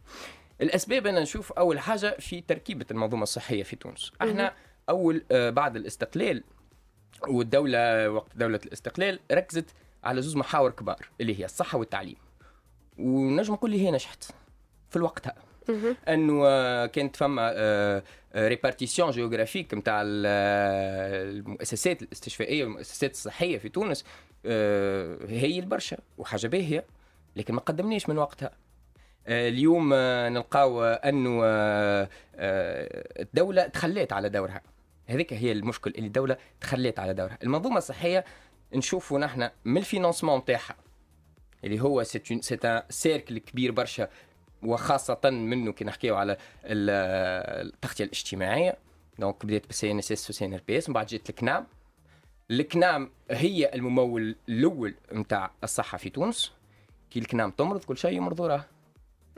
الأسباب 0.61 1.07
أنا 1.07 1.19
نشوف 1.19 1.51
أول 1.51 1.79
حاجة 1.79 2.15
في 2.19 2.41
تركيبة 2.41 2.85
المنظومة 2.91 3.23
الصحية 3.23 3.63
في 3.63 3.75
تونس. 3.75 4.11
إحنا 4.21 4.53
أول 4.89 5.23
آه، 5.31 5.49
بعد 5.49 5.75
الاستقلال 5.75 6.43
والدولة 7.27 8.09
وقت 8.09 8.37
دولة 8.37 8.59
الاستقلال 8.65 9.19
ركزت 9.31 9.65
على 10.03 10.21
زوز 10.21 10.35
محاور 10.35 10.71
كبار 10.71 11.09
اللي 11.21 11.39
هي 11.39 11.45
الصحة 11.45 11.77
والتعليم. 11.77 12.15
ونجم 12.97 13.53
نقول 13.53 13.73
اللي 13.73 13.85
هي 13.85 13.91
نجحت 13.91 14.23
في 14.89 14.95
الوقت 14.95 15.27
هذا. 15.27 15.43
أنه 16.07 16.43
آه، 16.47 16.85
كانت 16.85 17.15
فما 17.15 17.53
répartition 18.35 19.11
géographique 19.11 19.73
نتاع 19.73 20.01
المؤسسات 20.05 22.01
الاستشفائية 22.01 22.63
والمؤسسات 22.63 23.11
الصحية 23.11 23.57
في 23.57 23.69
تونس 23.69 24.05
آه، 24.45 25.17
هي 25.27 25.59
البرشا 25.59 25.97
وحاجة 26.17 26.47
باهية 26.47 26.85
لكن 27.35 27.53
ما 27.53 27.59
قدمناش 27.59 28.09
من 28.09 28.17
وقتها. 28.17 28.51
اليوم 29.29 29.93
نلقاو 30.33 30.83
انه 30.83 31.41
الدولة 33.19 33.67
تخليت 33.67 34.13
على 34.13 34.29
دورها. 34.29 34.61
هذيك 35.07 35.33
هي 35.33 35.51
المشكل 35.51 35.93
اللي 35.97 36.07
الدولة 36.07 36.37
تخليت 36.61 36.99
على 36.99 37.13
دورها. 37.13 37.37
المنظومة 37.43 37.77
الصحية 37.77 38.25
نشوفوا 38.73 39.19
نحن 39.19 39.49
من 39.65 39.77
ال 39.77 39.82
financement 39.82 40.37
نتاعها 40.39 40.75
اللي 41.63 41.81
هو 41.81 42.03
cercle 42.03 43.37
كبير 43.37 43.71
برشا 43.71 44.09
وخاصة 44.63 45.19
منه 45.23 45.71
كي 45.71 45.85
نحكيو 45.85 46.15
على 46.15 46.37
التغطية 46.65 48.03
الاجتماعية. 48.03 48.77
donc 49.19 49.45
بديت 49.45 49.67
بال 49.67 49.91
CNSS 49.91 50.29
و 50.29 50.45
CNRPS 50.45 50.89
من 50.89 50.93
بعد 50.93 51.05
جيت 51.05 51.29
الكنام. 51.29 51.67
الكنام 52.51 53.11
هي 53.31 53.71
الممول 53.73 54.35
الأول 54.49 54.95
نتاع 55.13 55.51
الصحة 55.63 55.97
في 55.97 56.09
تونس. 56.09 56.51
كي 57.11 57.19
الكنام 57.19 57.51
تمرض 57.51 57.83
كل 57.83 57.97
شيء 57.97 58.13
يمرضوا 58.13 58.47
راه 58.47 58.65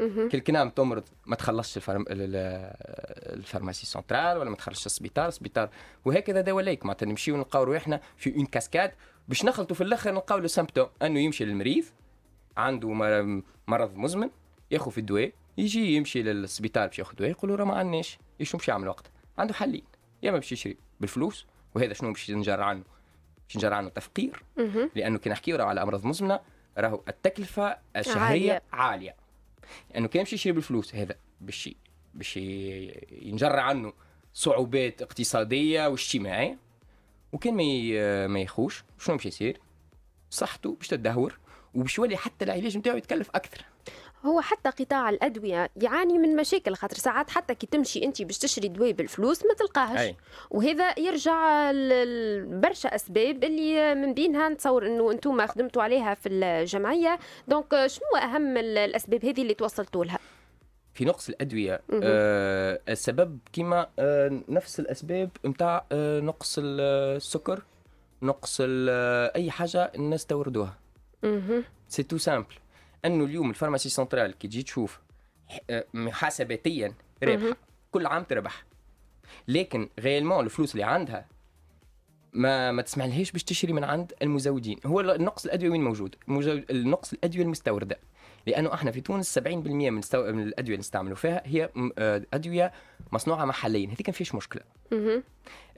كي 0.01 0.37
الكنام 0.37 0.69
تمرض 0.69 1.03
ما 1.25 1.35
تخلصش 1.35 1.77
ال 1.77 1.80
pharm... 1.80 2.05
ال 2.09 2.27
pharmacie 2.27 3.85
centrale 3.85 4.37
ولا 4.37 4.49
ما 4.49 4.55
تخلصش 4.55 4.85
السبيطار 4.85 5.27
السبيطار 5.27 5.69
وهكذا 6.05 6.41
دواليك 6.41 6.85
معناتها 6.85 7.05
نمشيو 7.05 7.37
نلقاو 7.37 7.63
روحنا 7.63 8.01
في 8.17 8.35
en 8.35 8.45
cascade 8.45 8.91
باش 9.27 9.45
نخلطوا 9.45 9.75
في 9.75 9.83
الآخر 9.83 10.11
نلقاو 10.11 10.37
le 10.37 10.47
symptôme. 10.47 10.87
انه 11.01 11.19
يمشي 11.19 11.45
للمريض 11.45 11.85
عنده 12.57 12.93
مرض 13.67 13.95
مزمن 13.95 14.29
ياخذ 14.71 14.91
في 14.91 14.97
الدواء 14.97 15.31
يجي 15.57 15.95
يمشي 15.95 16.23
للسبيطار 16.23 16.87
باش 16.87 16.99
ياخذ 16.99 17.15
دواء 17.15 17.29
يقولوا 17.29 17.55
راه 17.55 17.65
ما 17.65 17.73
عندناش. 17.73 18.19
شنو 18.41 18.59
باش 18.59 18.67
يعمل 18.67 18.87
وقت؟ 18.87 19.05
عنده 19.37 19.53
حلين. 19.53 19.83
يا 20.23 20.29
اما 20.29 20.37
باش 20.37 20.51
يشري 20.51 20.77
بالفلوس. 20.99 21.45
وهذا 21.75 21.93
شنو 21.93 22.11
باش 22.11 22.31
نجر 22.31 22.61
عنه؟ 22.61 22.83
باش 23.47 23.57
نجر 23.57 23.73
عنه 23.73 23.89
تفقير. 23.89 24.43
لأنه 24.95 25.17
كي 25.17 25.29
نحكيو 25.29 25.65
على 25.65 25.81
أمراض 25.81 26.05
مزمنة 26.05 26.39
راهو 26.77 27.01
التكلفة 27.07 27.77
الشهرية 27.95 28.19
عالية, 28.21 28.61
عالية. 28.73 29.15
لأنه 29.93 30.07
كان 30.07 30.23
باش 30.23 30.33
يشري 30.33 30.53
بالفلوس 30.53 30.95
هذا 30.95 31.15
باش 31.41 31.69
باش 32.13 32.37
ينجر 33.11 33.59
عنه 33.59 33.93
صعوبات 34.33 35.01
اقتصادية 35.01 35.87
واجتماعية. 35.87 36.57
وكان 37.31 37.53
ما 37.53 38.27
ما 38.27 38.39
يخوش 38.39 38.83
شنو 38.99 39.15
باش 39.15 39.25
يصير؟ 39.25 39.59
صحته 40.29 40.75
باش 40.75 40.87
تدهور 40.87 41.39
وباش 41.73 41.97
يولي 41.97 42.17
حتى 42.17 42.45
العلاج 42.45 42.77
نتاعو 42.77 42.97
يتكلف 42.97 43.29
أكثر. 43.35 43.65
هو 44.25 44.41
حتى 44.41 44.69
قطاع 44.69 45.09
الأدوية 45.09 45.69
يعاني 45.75 46.17
من 46.17 46.35
مشاكل 46.35 46.75
خاطر 46.75 46.95
ساعات 46.95 47.29
حتى 47.29 47.55
كي 47.55 47.67
تمشي 47.67 48.05
أنت 48.05 48.21
باش 48.21 48.37
تشري 48.37 48.67
دواء 48.67 48.91
بالفلوس 48.91 49.45
ما 49.45 49.53
تلقاهش. 49.53 49.99
أي. 49.99 50.15
وهذا 50.49 50.99
يرجع 50.99 51.71
لبرشا 51.71 52.95
أسباب 52.95 53.43
اللي 53.43 53.95
من 53.95 54.13
بينها 54.13 54.49
نتصور 54.49 54.87
إنه 54.87 55.11
أنتم 55.11 55.47
خدمتوا 55.47 55.83
عليها 55.83 56.13
في 56.13 56.29
الجمعية. 56.29 57.19
Donc 57.47 57.85
شنو 57.87 58.21
أهم 58.23 58.57
الأسباب 58.57 59.25
هذه 59.25 59.41
اللي 59.41 59.53
توصلتوا 59.53 60.05
لها؟ 60.05 60.19
في 60.93 61.05
نقص 61.05 61.29
الأدوية 61.29 61.81
آه 62.03 62.79
السبب 62.89 63.39
كما 63.53 63.87
آه 63.99 64.41
نفس 64.49 64.79
الأسباب 64.79 65.29
نتاع 65.45 65.85
آه 65.91 66.19
نقص 66.19 66.59
السكر 66.61 67.63
نقص 68.21 68.57
أي 68.61 69.51
حاجة 69.51 69.91
الناس 69.95 70.25
توردوها. 70.25 70.77
c'est 71.87 72.03
tout 72.03 72.17
simple 72.17 72.53
أنه 73.05 73.25
اليوم 73.25 73.49
ال 73.49 73.53
pharmacie 73.53 73.89
centrale 73.89 74.37
كي 74.37 74.47
تجي 74.47 74.63
تشوف 74.63 74.99
آه، 75.69 75.85
محاسباتيا 75.93 76.93
رابحه 77.23 77.57
كل 77.91 78.05
عام 78.05 78.23
تربح. 78.23 78.65
لكن 79.47 79.89
réellement 79.99 80.45
الفلوس 80.45 80.71
اللي 80.71 80.83
عندها 80.83 81.25
ما 82.33 82.71
ما 82.71 82.81
تسمح 82.81 83.05
لهاش 83.05 83.31
باش 83.31 83.43
تشري 83.43 83.73
من 83.73 83.83
عند 83.83 84.13
المزودين. 84.21 84.79
هو 84.85 84.99
النقص 85.01 85.45
الأدوية 85.45 85.69
وين 85.69 85.83
موجود؟ 85.83 86.15
النقص 86.69 87.13
الأدوية 87.13 87.43
المستوردة. 87.43 87.99
لأنه 88.47 88.73
إحنا 88.73 88.91
في 88.91 89.01
تونس 89.01 89.39
70% 89.39 89.47
من, 89.47 89.97
استو... 89.97 90.31
من 90.31 90.43
الأدوية 90.43 90.75
اللي 90.75 90.79
نستعملوا 90.79 91.15
فيها 91.15 91.41
هي 91.45 91.69
آه، 91.97 92.25
أدوية 92.33 92.71
مصنوعة 93.11 93.45
محليا. 93.45 93.87
هذه 93.87 94.01
كان 94.01 94.13
فيش 94.13 94.35
مشكلة. 94.35 94.61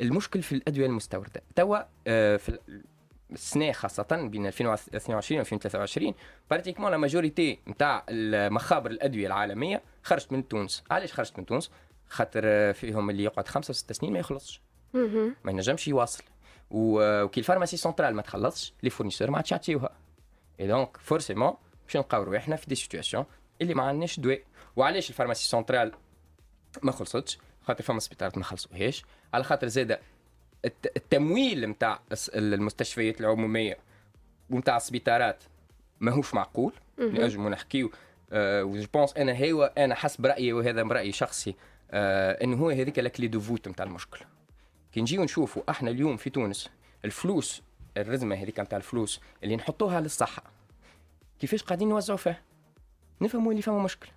المشكل 0.01 0.41
في 0.41 0.55
الأدوية 0.55 0.86
المستوردة. 0.86 1.41
توا 1.55 1.77
آه، 2.07 2.38
في 2.38 2.59
السنة 3.34 3.72
خاصة 3.72 4.28
بين 4.32 4.46
2022 4.46 5.39
و 5.39 5.41
2023 5.41 6.13
pratiquement 6.51 6.91
la 6.91 6.97
majorité 6.97 7.60
نتاع 7.67 8.06
مخابر 8.50 8.91
الأدوية 8.91 9.28
العالمية 9.28 9.82
خرجت 10.04 10.32
من 10.32 10.48
تونس. 10.48 10.84
علاش 10.91 11.13
خرجت 11.13 11.39
من 11.39 11.46
تونس؟ 11.46 11.72
خاطر 12.08 12.74
فيهم 12.74 13.10
اللي 13.10 13.24
يقعد 13.24 13.48
خمسة 13.48 13.74
ست 13.74 13.93
سنين 13.93 14.13
ما 14.13 14.19
يخلصش. 14.19 14.62
ما 15.43 15.52
ينجمش 15.52 15.88
يواصل. 15.88 16.24
وكي 16.72 17.39
ال 17.39 17.43
pharmacie 17.43 17.77
centrale 17.77 18.15
ما 18.15 18.22
تخلصش 18.22 18.74
les 18.84 18.89
fournisseurs 18.89 19.32
ما 19.32 19.38
عادش 19.38 19.52
يعطيوها. 19.52 19.89
اي 20.60 20.67
donc 20.67 20.97
forcément 20.97 21.53
باش 21.86 21.98
نلقاو 21.98 22.24
رواحنا 22.24 22.56
في 22.56 22.65
des 22.67 22.75
situations 22.75 23.25
اللي 23.62 23.74
ما 23.74 23.84
عندناش 23.84 24.19
دواء. 24.19 24.41
وعلاش 24.76 25.10
ال 25.10 25.13
pharmacie 25.13 25.49
centrale 25.49 25.91
ما 26.84 26.91
خلصتش؟ 26.91 27.38
خاطر 27.62 27.84
فما 27.84 28.00
سبيطارات 28.00 28.38
ما 28.38 28.43
خلصوهاش. 28.43 29.06
على 29.34 29.43
خاطر 29.43 29.67
زاده 29.67 30.00
التمويل 30.65 31.69
نتاع 31.69 31.99
المستشفيات 32.36 33.21
العمومية 33.21 33.78
ونتاع 34.49 34.78
السبيطارات 34.78 35.43
ماهوش 35.99 36.34
معقول. 36.34 36.73
نجمو 36.99 37.49
نحكيو 37.49 37.91
أه 38.32 38.63
je 38.63 38.86
pense 38.93 39.17
أنا 39.17 39.52
هو 39.52 39.73
أنا 39.78 39.95
حسب 39.95 40.26
رأيي 40.26 40.54
وهذا 40.54 40.84
رأيي 40.84 41.12
شخصي 41.12 41.56
أه 41.91 42.43
إنه 42.43 42.58
هو 42.58 42.69
هذيك 42.69 42.99
la 42.99 43.11
clé 43.11 43.27
de 43.27 43.39
voûte 43.39 43.67
نتاع 43.67 43.86
المشكل. 43.86 44.26
كي 44.91 45.02
نجيو 45.02 45.23
نشوفوا 45.23 45.63
إحنا 45.69 45.89
اليوم 45.89 46.17
في 46.17 46.30
تونس 46.30 46.69
الفلوس 47.06 47.62
الرزمة 47.97 48.36
هذيك 48.36 48.60
نتاع 48.60 48.78
الفلوس 48.78 49.21
اللي 49.43 49.56
نحطوها 49.56 50.02
للصحة 50.02 50.43
كيفاش 51.39 51.63
قاعدين 51.63 51.89
نوزعوا 51.89 52.17
فيها؟ 52.17 52.41
نفهموا 53.21 53.52
اللي 53.52 53.62
فما 53.62 53.84
مشكل. 53.84 54.10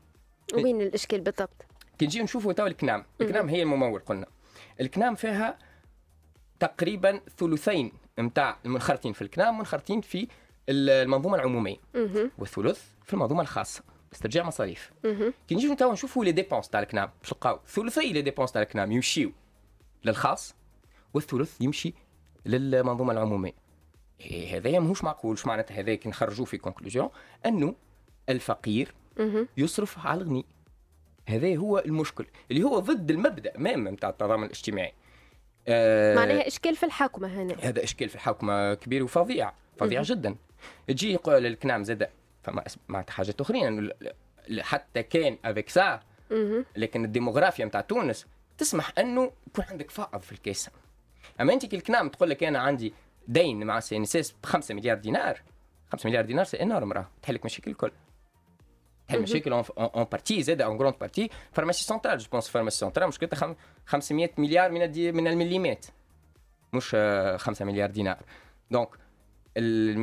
وين 0.54 0.80
الإشكال 0.80 1.20
بالضبط؟ 1.20 1.66
كي 1.98 2.06
نجيو 2.06 2.24
نشوفوا 2.24 2.52
تو 2.52 2.66
الكنام 2.66 3.04
الكنام 3.20 3.48
هي 3.48 3.62
الممول 3.62 4.00
قلنا. 4.00 4.26
الكنام 4.80 5.14
فيها 5.14 5.58
تقريبا 6.60 7.20
ثلثين 7.38 7.92
نتاع 8.18 8.58
المنخرطين 8.64 9.12
في 9.12 9.22
الكنام 9.22 9.58
منخرطين 9.58 10.00
في 10.00 10.28
المنظومة 10.68 11.36
العمومية. 11.36 11.76
والثلث 12.38 12.84
في 13.04 13.14
المنظومة 13.14 13.42
الخاصة 13.42 13.82
استرجاع 14.12 14.44
مصاريف. 14.44 14.92
كي 15.48 15.54
نجيو 15.54 15.74
توا 15.74 15.92
نشوفوا 15.92 16.24
les 16.24 16.32
dépenses 16.32 16.68
تاع 16.68 16.80
الكنام 16.80 17.10
باش 17.22 17.32
نلقاو 17.32 17.60
ثلثي 17.66 18.12
les 18.12 18.22
dépenses 18.22 18.52
تاع 18.52 18.62
الكنام 18.62 18.92
يمشيو 18.92 19.32
للخاص 20.04 20.54
والثلث 21.14 21.60
يمشي 21.60 21.94
للمنظومة 22.46 23.12
العمومية. 23.12 23.54
إيه 24.20 24.56
هذايا 24.56 24.80
ماهوش 24.80 25.04
معقول 25.04 25.38
معناتها 25.46 25.80
هذاك 25.80 26.06
نخرجوا 26.06 26.44
في 26.44 26.58
conclusion 26.58 27.08
انه 27.46 27.74
الفقير 28.28 28.94
يصرف 29.56 30.06
على 30.06 30.22
الغني. 30.22 30.44
هذا 31.28 31.56
هو 31.56 31.78
المشكل 31.78 32.26
اللي 32.50 32.62
هو 32.62 32.78
ضد 32.78 33.10
المبدأ 33.10 33.52
même 33.58 33.88
نتاع 33.88 34.08
التضامن 34.08 34.44
الاجتماعي. 34.44 34.92
آه 35.68 36.14
معناها 36.14 36.46
إشكال 36.46 36.76
في 36.76 36.86
الحوكمه 36.86 37.28
هنا. 37.28 37.56
هذا 37.62 37.84
إشكال 37.84 38.08
في 38.08 38.14
الحوكمه 38.14 38.74
كبير 38.74 39.04
وفظيع 39.04 39.52
فظيع 39.76 40.02
جدا. 40.02 40.36
تجي 40.88 41.12
يقول 41.12 41.46
الكنام 41.46 41.84
زاد 41.84 42.08
فما 42.42 42.64
معناتها 42.88 43.12
حاجات 43.12 43.40
أخرين 43.40 43.90
حتى 44.60 45.02
كان 45.02 45.38
avec 45.44 45.68
ça 45.68 46.00
لكن 46.76 47.04
الديموغرافيا 47.04 47.64
نتاع 47.64 47.80
تونس 47.80 48.26
تسمح 48.58 48.92
إنه 48.98 49.32
يكون 49.46 49.64
عندك 49.70 49.90
فائض 49.90 50.20
في 50.20 50.32
الكيس 50.32 50.70
أما 51.40 51.52
أنت 51.52 51.66
كي 51.66 51.76
الكنام 51.76 52.08
تقول 52.08 52.30
لك 52.30 52.44
أنا 52.44 52.58
عندي 52.58 52.92
دين 53.28 53.66
مع 53.66 53.80
CNSS 53.80 54.32
ب 54.42 54.46
5 54.46 54.74
مليار 54.74 54.96
دينار 54.96 55.42
5 55.92 56.08
مليار 56.08 56.24
دينار 56.24 56.44
c'est 56.44 56.62
énorme 56.62 56.92
راه 56.92 57.08
تحل 57.22 57.34
لك 57.34 57.44
مشاكل 57.44 57.70
الكل. 57.70 57.90
تحل 59.08 59.22
مشاكل 59.22 59.52
une 59.52 60.04
partie 60.04 60.42
زاد 60.42 60.62
une 60.62 60.78
grande 60.78 60.94
partie 61.00 61.30
pharmacie 61.52 61.84
centrale 61.84 62.18
je 62.18 62.28
pense 62.32 62.48
pharmacie 62.48 62.78
centrale 62.78 63.08
مشكلتها 63.08 63.56
500 63.86 64.30
مليار 64.38 64.70
من 64.70 65.14
من 65.14 65.26
المليارات 65.28 65.86
مش 66.72 66.96
5 67.36 67.64
مليار 67.64 67.90
دينار 67.90 68.18
donc 68.70 68.88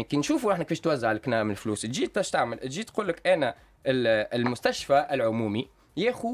كي 0.07 0.17
نشوفوا 0.17 0.53
إحنا 0.53 0.63
كيفاش 0.63 0.79
توزع 0.79 1.11
الكنام 1.11 1.51
الفلوس 1.51 1.81
تجي 1.81 2.11
اش 2.17 2.31
تعمل 2.31 2.59
تجي 2.59 2.83
تقول 2.83 3.07
لك 3.07 3.27
أنا 3.27 3.55
المستشفى 3.85 5.07
العمومي 5.11 5.69
ياخذ 5.97 6.29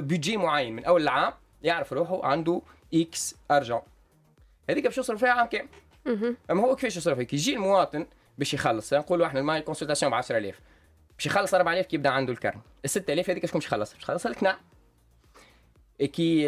بيجي 0.00 0.36
معين 0.36 0.76
من 0.76 0.84
اول 0.84 1.02
العام 1.02 1.32
يعرف 1.62 1.92
روحه 1.92 2.26
عنده 2.26 2.62
x 2.94 3.36
argent 3.50 3.80
هذيك 4.70 4.84
باش 4.84 4.98
يصرف 4.98 5.20
فيها 5.20 5.30
عام 5.30 5.46
كامل 5.46 5.68
أما 6.50 6.62
هو 6.62 6.76
كيفاش 6.76 6.96
يصرف 6.96 7.20
كي 7.20 7.36
يجي 7.36 7.54
المواطن 7.54 8.06
باش 8.38 8.54
يخلص 8.54 8.94
نقولوا 8.94 9.26
إحنا 9.26 9.40
الماي 9.40 9.62
consultation 9.62 10.12
ب 10.12 10.14
10000 10.14 10.60
باش 11.18 11.26
يخلص 11.26 11.54
4000 11.54 11.86
كي 11.86 11.96
يبدأ 11.96 12.10
عنده 12.10 12.32
الكرني 12.32 12.60
ال 12.84 12.90
6000 12.90 13.30
هذيك 13.30 13.46
شكون 13.46 13.58
باش 13.58 13.66
يخلص؟ 13.66 13.92
باش 13.92 14.02
يخلص 14.02 14.26
لك 14.26 14.42
نعم 14.42 14.58
كي 15.98 16.42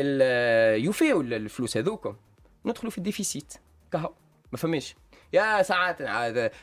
يوفيو 0.84 1.20
الفلوس 1.20 1.76
هذوكم. 1.76 2.16
ندخلوا 2.64 2.90
في 2.90 2.98
ال 2.98 3.04
déficit. 3.04 3.54
كهو. 3.92 4.14
ما 4.52 4.58
فماش. 4.58 4.94
يا 5.32 5.62
ساعات 5.62 5.96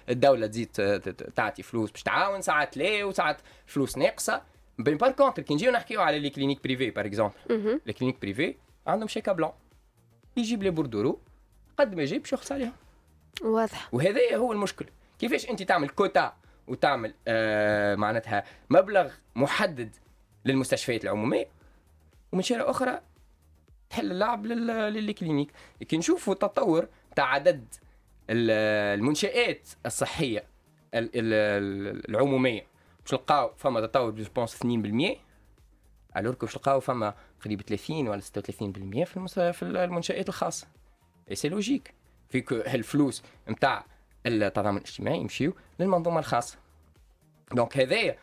الدولة 0.10 0.48
تزيد 0.48 0.72
تعطي 1.36 1.64
فلوس 1.64 1.92
باش 1.92 2.04
تعاون 2.04 2.42
ساعات 2.42 2.78
لا 2.78 3.04
وساعات 3.04 3.38
فلوس 3.66 3.98
ناقصة. 3.98 4.42
bien 4.80 4.98
par 4.98 5.12
contre 5.12 5.42
كي 5.42 5.54
نجيو 5.54 5.72
نحكيو 5.72 6.02
على 6.02 6.20
les 6.20 6.30
cliniques 6.30 6.64
privées 6.64 6.92
par 6.92 7.06
exemple 7.06 7.82
les 7.86 7.94
cliniques 7.94 8.22
privées 8.22 8.56
عندهم 8.88 9.08
chèque 9.08 9.32
à 9.32 9.35
blanc. 9.35 9.52
يجيب 10.38 10.64
لي 10.64 10.70
bordereau 10.70 11.22
قد 11.80 11.96
ما 11.96 12.02
يجيب 12.02 12.22
باش 12.22 12.34
يخلص 12.34 12.52
عليهم. 12.52 12.74
واضح. 13.42 13.94
وهذا 13.94 14.36
هو 14.36 14.52
المشكل. 14.52 14.86
كيفاش 15.20 15.50
أنت 15.50 15.64
تعمل 15.64 15.90
كوتا 15.90 16.34
وتعمل 16.68 17.14
آه 17.28 17.96
معناتها 17.96 18.44
مبلغ 18.70 19.12
محدد 19.36 19.96
للمستشفيات 20.46 21.04
العمومية 21.04 21.48
ومن 22.32 22.42
شيرة 22.42 22.70
أخرى 22.70 23.02
تحل 23.90 24.12
اللعب 24.12 24.46
لل 24.46 24.65
clinique. 24.65 25.52
كي 25.88 25.98
نشوفوا 25.98 26.34
التطور 26.34 26.88
تاع 27.16 27.26
عدد 27.26 27.66
المنشآت 28.30 29.70
الصحية 29.86 30.44
العمومية. 30.94 32.68
باش 33.02 33.14
نلقاو 33.14 33.54
فما 33.56 33.86
تطور 33.86 34.12
je 34.12 34.26
pense 34.36 34.56
2% 34.56 34.66
alors 36.18 36.36
باش 36.36 36.58
نلقاو 36.58 36.80
فما 36.80 37.14
قريب 37.46 37.62
30 37.62 38.08
ولا 38.08 38.22
36% 38.22 38.24
في 39.04 39.54
في 39.54 39.62
المنشآت 39.64 40.30
الخاصة. 40.30 40.68
اي 41.30 41.36
سي 41.36 41.50
لوجيك 41.50 41.94
فيك 42.30 42.52
الفلوس 42.54 43.24
نتاع 43.50 43.86
التضامن 44.28 44.78
الاجتماعي 44.78 45.18
يمشيو 45.18 45.54
للمنظومة 45.80 46.20
الخاصة. 46.20 46.58
donc 47.54 47.78
هذايا 47.78 48.18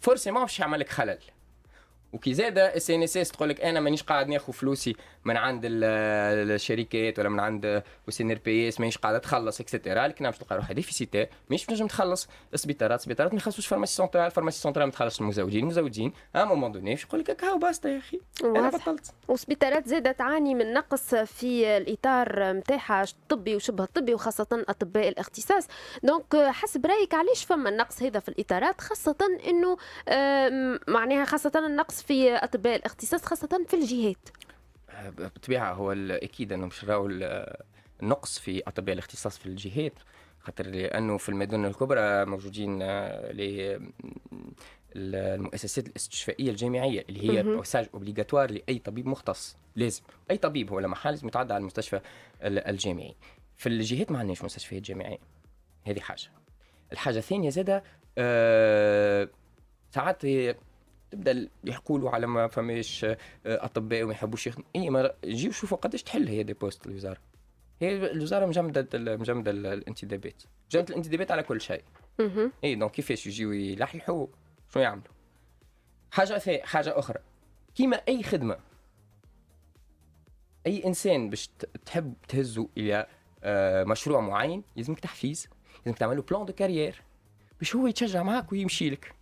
forcément 0.00 0.42
باش 0.42 0.60
يعمل 0.60 0.80
لك 0.80 0.88
خلل. 0.88 1.18
وكي 2.14 2.34
زاد 2.34 2.58
CNSS 2.58 3.28
تقول 3.28 3.48
لك 3.48 3.60
أنا 3.60 3.80
مانيش 3.80 4.02
قاعد 4.02 4.28
ناخذ 4.28 4.52
فلوسي 4.52 4.96
من 5.24 5.36
عند 5.36 5.60
الشركات 5.64 7.18
ولا 7.18 7.28
من 7.28 7.40
عند 7.40 7.82
و 8.08 8.30
CNRPS 8.30 8.80
مانيش 8.80 8.98
قاعد 8.98 9.20
تخلص 9.20 9.60
et 9.60 9.71
cetera 9.71 10.06
ال 10.08 10.11
CNAM 10.11 10.24
باش 10.24 10.38
تلقى 10.38 10.56
روحها 10.56 10.72
déficitaire 10.72 11.26
مش 11.50 11.70
نجم 11.70 11.86
تخلص. 11.86 12.28
السبيطارات 12.54 12.98
السبيطارات 12.98 13.32
ما 13.32 13.38
يخلصوش 13.38 13.66
pharmacie 13.66 13.94
centrale 13.94 14.30
pharmacie 14.30 14.60
centrale 14.60 14.86
ما 14.86 14.92
تخلصش 14.92 15.20
المزودين. 15.20 15.60
المزودين 15.62 15.97
à 15.97 16.02
un 16.02 16.12
moment 16.36 16.72
donné 16.72 16.92
يقول 16.92 17.20
لك 17.20 17.44
هاو 17.44 17.58
باستا 17.58 17.88
يا 17.88 17.98
أخي. 17.98 18.20
أنا 18.44 18.70
بطلت. 18.70 19.06
وسبيطارات 19.28 19.88
زادت 19.88 20.18
تعاني 20.18 20.54
من 20.54 20.72
نقص 20.72 21.14
في 21.14 21.76
الإطار 21.76 22.52
نتاعها 22.52 23.02
الطبي 23.02 23.56
وشبه 23.56 23.84
الطبي 23.84 24.14
وخاصة 24.14 24.64
أطباء 24.68 25.08
الاختصاص. 25.08 25.66
donc 26.02 26.36
حسب 26.36 26.86
رأيك 26.86 27.14
علاش 27.14 27.44
فما 27.44 27.68
النقص 27.68 28.02
هذا 28.02 28.20
في 28.20 28.28
الإطارات؟ 28.28 28.80
خاصة 28.80 29.16
إنه 29.48 29.76
معناها 30.88 31.24
خاصة 31.24 31.52
النقص 31.56 32.03
في 32.06 32.34
أطباء 32.34 32.76
الاختصاص 32.76 33.24
خاصة 33.24 33.64
في 33.68 33.76
الجهات. 33.76 34.28
بالطبيعه 35.18 35.72
هو 35.72 35.92
أكيد 36.10 36.52
انه 36.52 36.66
مش 36.66 36.84
راهو 36.84 37.08
النقص 38.02 38.38
في 38.38 38.62
أطباء 38.66 38.92
الاختصاص 38.92 39.38
في 39.38 39.46
الجهات 39.46 39.92
خاطر 40.40 40.66
لأنه 40.66 41.16
في 41.16 41.28
المدن 41.28 41.64
الكبرى 41.64 42.24
موجودين 42.24 42.78
آه، 42.82 43.80
المؤسسات 44.96 45.86
الاستشفائية 45.86 46.50
الجامعية 46.50 47.04
اللي 47.08 47.32
هي 47.32 47.42
passage 47.42 47.86
obligatoire 47.94 48.50
لأي 48.50 48.78
طبيب 48.78 49.06
مختص. 49.06 49.56
لازم. 49.76 50.02
أي 50.30 50.36
طبيب 50.36 50.70
هو 50.70 50.80
لا 50.80 50.96
محالة 50.96 51.12
لازم 51.12 51.28
يتعدى 51.28 51.52
على 51.52 51.60
المستشفى 51.60 52.00
الجامعي. 52.42 53.14
في 53.56 53.68
الجهات 53.68 54.12
ما 54.12 54.18
عندناش 54.18 54.44
مستشفيات 54.44 54.82
جامعية. 54.82 55.18
هذه 55.84 56.00
حاجة. 56.00 56.22
الحاجة 56.92 57.18
الثانية 57.18 57.50
زادة 57.50 57.82
أه 58.18 59.28
ساعات 59.90 60.24
تبدا 61.14 61.48
يقولوا 61.64 62.10
على 62.10 62.26
ما 62.26 62.46
فماش 62.46 63.04
آه، 63.04 63.16
أطباء 63.46 64.02
وما 64.02 64.12
يحبوش 64.12 64.46
يخدموا 64.46 64.68
اي 64.76 64.90
ما 64.90 65.14
نجيو 65.24 65.52
شوفوا 65.52 65.78
قداش 65.78 66.02
تحل 66.02 66.28
هي 66.28 66.42
des 66.42 66.52
postes 66.52 66.86
الوزارة. 66.86 67.18
هي 67.80 68.10
الوزارة 68.10 68.46
مجمده 68.46 68.88
مجمده 68.94 69.50
الانتدابات. 69.50 70.42
مجمده 70.70 70.90
الانتدابات 70.90 71.30
على 71.30 71.42
كل 71.42 71.60
شيء. 71.60 71.82
إي 72.64 72.74
donc 72.74 72.90
كيفاش 72.90 73.26
يجيو 73.26 73.52
يلحلحوا 73.52 74.26
شنو 74.74 74.82
يعملوا؟ 74.82 75.04
حاجة 76.10 76.62
حاجة 76.64 76.98
أخرى. 76.98 77.18
كيما 77.74 77.96
أي 77.96 78.22
خدمة 78.22 78.56
أي 80.66 80.84
إنسان 80.86 81.30
باش 81.30 81.50
تحب 81.86 82.14
تهزه 82.28 82.68
إلى 82.78 83.06
آه، 83.42 83.84
مشروع 83.84 84.20
معين 84.20 84.62
لازمك 84.76 85.00
تحفيز 85.00 85.48
لازمك 85.78 85.98
تعمل 85.98 86.16
له 86.16 86.22
plan 86.22 86.44
de 86.44 86.52
carrière 86.52 87.02
باش 87.58 87.76
هو 87.76 87.86
يتشجع 87.86 88.22
معاك 88.22 88.52
ويمشي 88.52 88.90
لك. 88.90 89.14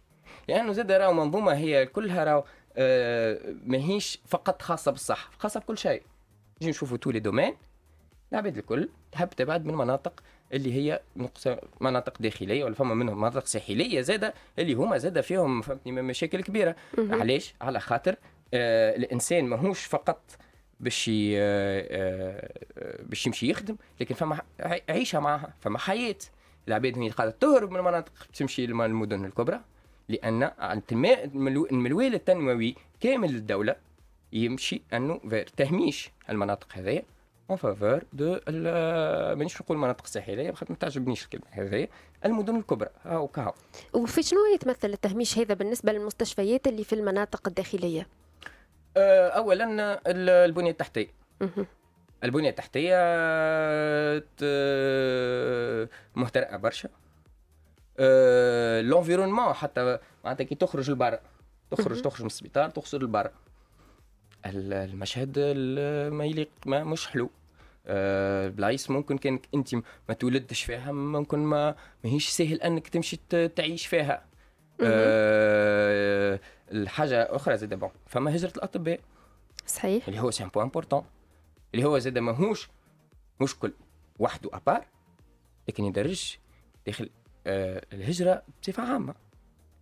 لأنه 0.49 0.73
زاد 0.73 0.93
راهو 0.93 1.13
منظومة 1.13 1.53
هي 1.53 1.87
كلها 1.87 2.25
راهو 2.25 2.45
آه 2.77 3.39
ماهيش 3.67 4.19
فقط 4.27 4.63
خاصة 4.63 4.91
بالصحة 4.91 5.31
خاصة 5.39 5.61
بكل 5.61 5.79
شيء. 5.79 6.03
نجي 6.63 6.71
نشوفوا 6.71 6.97
tous 6.97 7.10
les 7.10 7.21
domaines 7.21 7.55
العباد 8.33 8.57
الكل 8.59 8.89
تحب 9.13 9.29
تبعد 9.31 9.65
من 9.65 9.75
مناطق 9.75 10.23
اللي 10.53 10.73
هي 10.75 11.01
مناطق 11.81 12.19
داخلية 12.23 12.65
ولا 12.65 12.75
فما 12.75 12.95
منهم 12.95 13.19
مناطق 13.21 13.47
ساحلية 13.47 14.01
زادة 14.01 14.35
اللي 14.59 14.75
هما 14.75 14.99
زادة 14.99 15.21
فيهم 15.21 15.63
فهمتني 15.63 15.93
مشاكل 16.03 16.43
كبيرة. 16.43 16.77
علاش؟ 16.99 17.55
على 17.61 17.81
خاطر 17.81 18.17
آه 18.55 18.97
الإنسان 18.97 19.45
ماهوش 19.45 19.85
فقط 19.85 20.21
باش 20.81 21.11
آه 21.13 21.87
آه 21.91 23.03
باش 23.03 23.27
يمشي 23.27 23.51
يخدم 23.51 23.77
لكن 24.01 24.15
فما 24.15 24.41
عيشة 24.89 25.21
معها 25.21 25.55
فما 25.61 25.79
حياة. 25.79 26.17
العباد 26.69 26.99
هي 26.99 27.09
قاعدة 27.11 27.35
تهرب 27.41 27.71
من 27.71 27.77
المناطق 27.79 28.13
تمشي 28.35 28.67
للمدن 28.67 29.25
الكبرى. 29.25 29.61
لأن 30.09 30.51
المنوال 31.73 32.15
التنموي 32.15 32.75
كامل 33.01 33.33
للدولة 33.33 33.77
يمشي 34.33 34.83
أنه 34.93 35.21
vers 35.31 35.47
تهميش 35.57 36.11
المناطق 36.31 36.67
هذه 36.75 37.03
en 37.51 37.57
faveur 37.57 38.05
de 38.13 38.39
مانيش 39.37 39.63
نقول 39.63 39.77
المناطق 39.77 40.05
الساحلية 40.05 40.51
بخاطر 40.51 40.73
ما 40.73 40.79
تعجبنيش 40.79 41.25
الكلمة 41.25 41.45
هذه 41.51 41.89
المدن 42.25 42.57
الكبرى 42.57 42.89
هاو 43.05 43.29
كهو. 43.29 43.53
وفي 43.93 44.23
شنو 44.23 44.39
يتمثل 44.55 44.91
التهميش 44.91 45.39
هذا 45.39 45.55
بالنسبة 45.55 45.93
للمستشفيات 45.93 46.67
اللي 46.67 46.85
في 46.85 46.93
المناطق 46.93 47.49
الداخلية؟ 47.49 48.07
أه 48.97 49.29
اولا 49.29 50.01
البنية 50.07 50.71
التحتية. 50.71 51.09
البنية 52.25 52.51
التحتية 52.51 52.97
مهترئه 56.15 56.57
برشا. 56.57 56.89
l'environnement 58.81 59.45
آه، 59.45 59.53
حتى 59.53 59.99
معناتها 60.25 60.45
كي 60.45 60.55
تخرج 60.55 60.91
لبرا 60.91 61.21
تخرج 61.71 62.03
تخرج 62.03 62.21
من 62.21 62.27
السبيطار 62.27 62.71
تخرج 62.71 63.03
لبرا 63.03 63.31
المشهد 64.47 65.39
ما 66.13 66.25
يليق 66.25 66.51
ما 66.67 66.85
مش 66.85 67.07
حلو. 67.07 67.31
أه 67.87 68.49
بلايص 68.49 68.91
ممكن 68.91 69.19
كانك 69.19 69.49
انت 69.55 69.75
ما 69.75 70.15
تولدش 70.19 70.65
فيها 70.65 70.93
ممكن 70.93 71.39
ما 71.39 71.75
ماهيش 72.05 72.29
سهل 72.29 72.61
انك 72.63 72.89
تمشي 72.89 73.21
تعيش 73.57 73.87
فيها. 73.87 74.25
أه 74.81 76.41
الحاجة 76.73 77.23
أخرى 77.23 77.57
زاد 77.57 77.75
bon 77.75 77.91
فما 78.07 78.37
هجرة 78.37 78.53
الأطباء. 78.57 79.01
صحيح. 79.67 80.09
اللي 80.09 80.21
هو 80.21 80.31
c'est 80.31 80.45
un 80.45 80.49
point 80.49 80.65
important 80.65 81.05
اللي 81.75 81.87
هو 81.87 81.99
زاد 81.99 82.19
ماهوش 82.19 82.69
مشكل 83.41 83.73
وحده 84.19 84.51
à 84.53 84.59
part 84.59 84.87
لكن 85.69 85.85
يدرج 85.85 86.37
داخل 86.87 87.05
آه، 87.05 87.22
الهجرة 87.47 88.43
بصفة 88.63 88.83
عامة. 88.93 89.15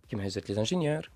كما 0.09 0.27
هجرة 0.27 0.43
les 0.49 0.63
ingénieurs 0.63 1.09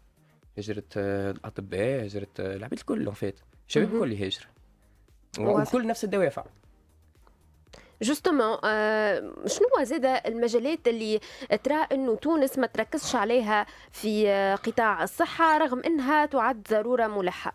هجرة 0.57 0.83
آه، 0.97 1.31
الأطباء 1.31 2.05
هجرة 2.05 2.27
آه، 2.39 2.55
العباد 2.55 2.79
الكل 2.79 3.15
فات 3.15 3.39
الشباب 3.67 3.93
الكل 3.95 4.11
يهاجر 4.13 4.47
وكل 5.39 5.87
نفس 5.87 6.03
الدوافع. 6.03 6.45
justement 8.01 8.57
آه 8.63 9.33
شنو 9.45 9.83
زاد 9.83 10.05
المجالات 10.05 10.87
اللي 10.87 11.19
ترى 11.63 11.75
إنه 11.91 12.15
تونس 12.15 12.57
ما 12.57 12.67
تركزش 12.67 13.15
عليها 13.15 13.65
في 13.91 14.27
قطاع 14.63 15.03
الصحة 15.03 15.57
رغم 15.57 15.81
إنها 15.85 16.25
تعد 16.25 16.63
ضرورة 16.71 17.07
ملحة؟ 17.07 17.53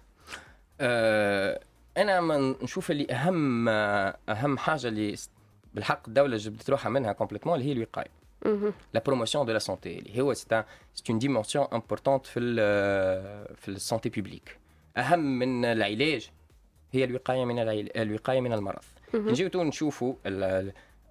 آه 0.80 1.60
أنا 1.96 2.20
ما 2.20 2.54
نشوف 2.62 2.90
اللي 2.90 3.06
أهم 3.12 3.68
أهم 3.68 4.58
حاجة 4.58 4.88
اللي 4.88 5.16
بالحق 5.74 6.08
الدولة 6.08 6.36
جبدت 6.36 6.70
روحها 6.70 6.90
منها 6.90 7.12
complètement 7.12 7.54
اللي 7.58 7.68
هي 7.68 7.72
الوقاية. 7.72 8.19
La 8.92 9.00
promotion 9.00 9.44
de 9.44 9.52
la 9.52 9.60
santé. 9.60 10.02
C'est 10.94 11.08
une 11.08 11.18
dimension 11.18 11.68
importante 11.72 12.26
في 12.26 12.40
في 13.56 13.68
ال 13.68 13.75
santé 13.75 14.08
publique 14.08 14.58
اهم 14.96 15.38
من 15.38 15.64
العلاج 15.64 16.30
هي 16.92 17.04
الوقايه 17.04 17.44
من 17.44 17.58
الوقايه 17.96 18.40
من 18.40 18.52
المرض 18.52 18.82
نجيو 19.14 19.62
نشوفوا 19.62 20.14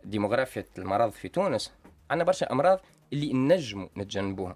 ديموغرافيا 0.03 0.65
المرض 0.77 1.11
في 1.11 1.29
تونس 1.29 1.71
عندنا 2.11 2.25
برشا 2.25 2.51
امراض 2.51 2.79
اللي 3.13 3.33
نجموا 3.33 3.87
نتجنبوها 3.97 4.55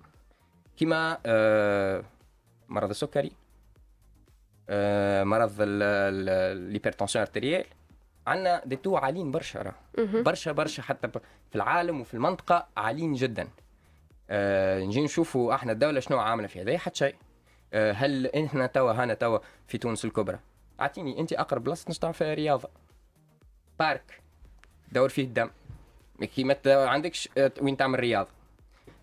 كما 0.78 1.18
آه، 1.26 2.04
مرض 2.70 2.90
السكري 2.90 3.32
آه، 4.70 5.24
مرض 5.24 5.56
ال 5.60 5.72
hypertension 5.72 7.22
artérielle 7.22 7.66
عندنا 8.28 8.62
دي 8.66 8.76
تو 8.76 8.98
عاليين 8.98 9.32
برشا 9.32 9.62
راه. 9.62 9.76
برشا 9.98 10.52
برشا 10.52 10.84
حتى 10.84 11.08
في 11.50 11.56
العالم 11.56 12.02
وفي 12.02 12.14
المنطقة 12.14 12.68
عاليين 12.78 13.14
جدا. 13.14 13.48
آه 14.30 14.80
نجي 14.80 15.04
نشوفوا 15.04 15.56
أحنا 15.56 15.72
الدولة 15.72 16.00
شنو 16.00 16.20
عاملة 16.20 16.48
في 16.48 16.62
هذا 16.62 16.78
حتى 16.78 16.98
شيء. 16.98 17.16
آه 17.74 17.92
هل 17.92 18.28
إحنا 18.28 18.68
توا 18.68 18.92
هنا 18.92 19.14
توا 19.14 19.40
في 19.68 19.78
تونس 19.78 20.06
الكبرى. 20.06 20.40
أعطيني 20.82 21.20
أنت 21.20 21.34
أقرب 21.34 21.64
بلاصة 21.64 21.86
نشتغل 21.90 22.14
فيها 22.14 22.34
رياضة. 22.34 22.70
بارك. 23.80 24.22
دور 24.92 25.10
فيه 25.10 25.24
الدم. 25.24 25.50
كي 26.22 26.44
ما 26.44 26.58
عندكش 26.66 27.30
آه، 27.38 27.52
وين 27.62 27.78
تعمل 27.78 28.00
رياضة. 28.00 28.30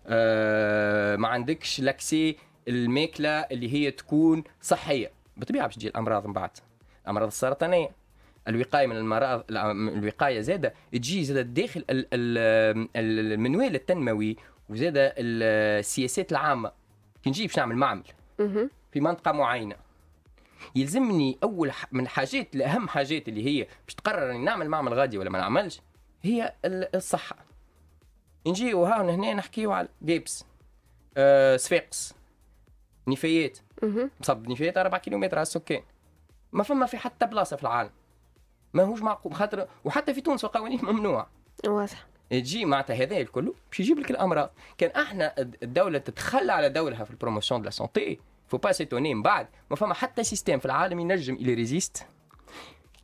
آه 0.07 1.15
ما 1.15 1.27
عندكش 1.27 1.79
لاكسي 1.79 2.37
الماكلة 2.67 3.29
اللي 3.29 3.73
هي 3.73 3.91
تكون 3.91 4.43
صحية. 4.61 5.11
بالطبيعه 5.37 5.65
باش 5.65 5.75
تجي 5.75 5.87
الأمراض 5.87 6.27
من 6.27 6.33
بعد. 6.33 6.49
الامراض 7.05 7.27
السرطانية. 7.27 8.00
الوقاية 8.47 8.87
من 8.87 8.97
المرض 8.97 9.43
الوقاية 9.49 10.41
زادة 10.41 10.73
تجي 10.91 11.23
زادة 11.23 11.41
داخل 11.41 11.85
المنوال 12.95 13.75
التنموي 13.75 14.37
وزادة 14.69 15.13
السياسات 15.17 16.31
العامة. 16.31 16.71
كي 17.23 17.29
نجي 17.29 17.47
باش 17.47 17.57
نعمل 17.57 17.75
معمل 17.75 18.03
في 18.91 18.99
منطقة 18.99 19.31
معينة. 19.31 19.75
يلزمني 20.75 21.37
أول 21.43 21.71
من 21.91 22.03
الحاجات 22.03 22.55
الأهم 22.55 22.87
حاجات 22.87 23.27
اللي 23.27 23.45
هي 23.45 23.67
باش 23.85 23.95
تقرر 23.95 24.31
أني 24.31 24.45
نعمل 24.45 24.69
معمل 24.69 24.93
غادي 24.93 25.17
ولا 25.17 25.29
ما 25.29 25.39
نعملش 25.39 25.81
هي 26.21 26.53
الصحة. 26.65 27.35
نجي 28.47 28.73
وها 28.73 29.01
هنا 29.01 29.33
نحكيو 29.33 29.71
على 29.71 29.87
جيبس 30.03 30.45
آه 31.17 31.57
صفاقس 31.57 32.13
نفايات. 33.07 33.57
مصب 34.21 34.49
نفايات 34.49 34.77
4 34.77 34.99
كيلومتر 35.01 35.37
على 35.37 35.41
السكان. 35.41 35.81
ما 36.51 36.63
فما 36.63 36.85
في 36.85 36.97
حتى 36.97 37.25
بلاصة 37.25 37.57
في 37.57 37.63
العالم. 37.63 37.91
ما 38.73 38.83
هوش 38.83 39.01
معقول 39.01 39.33
خاطر 39.33 39.67
وحتى 39.85 40.13
في 40.13 40.21
تونس 40.21 40.45
القوانين 40.45 40.85
ممنوع. 40.85 41.27
واضح. 41.67 42.05
تجي 42.29 42.65
معناتها 42.65 42.95
هذا 42.95 43.17
الكل 43.17 43.53
باش 43.69 43.79
يجيب 43.79 43.99
لك 43.99 44.11
الامراض 44.11 44.51
كان 44.77 44.91
أحنا 45.01 45.33
الدولة 45.37 45.97
تتخلى 45.97 46.51
على 46.51 46.69
دورها 46.69 47.03
في 47.03 47.11
ال 47.11 47.16
promotion 47.16 47.61
de 47.61 47.65
la 47.65 47.71
santé 47.71 48.19
faut 48.47 48.57
pas 48.57 48.71
s'étonner 48.71 49.13
من 49.13 49.21
بعد 49.21 49.47
ما 49.69 49.75
فما 49.75 49.93
حتى 49.93 50.23
système 50.23 50.59
في 50.59 50.65
العالم 50.65 50.99
ينجم 50.99 51.35
il 51.35 51.53
résiste 51.53 52.07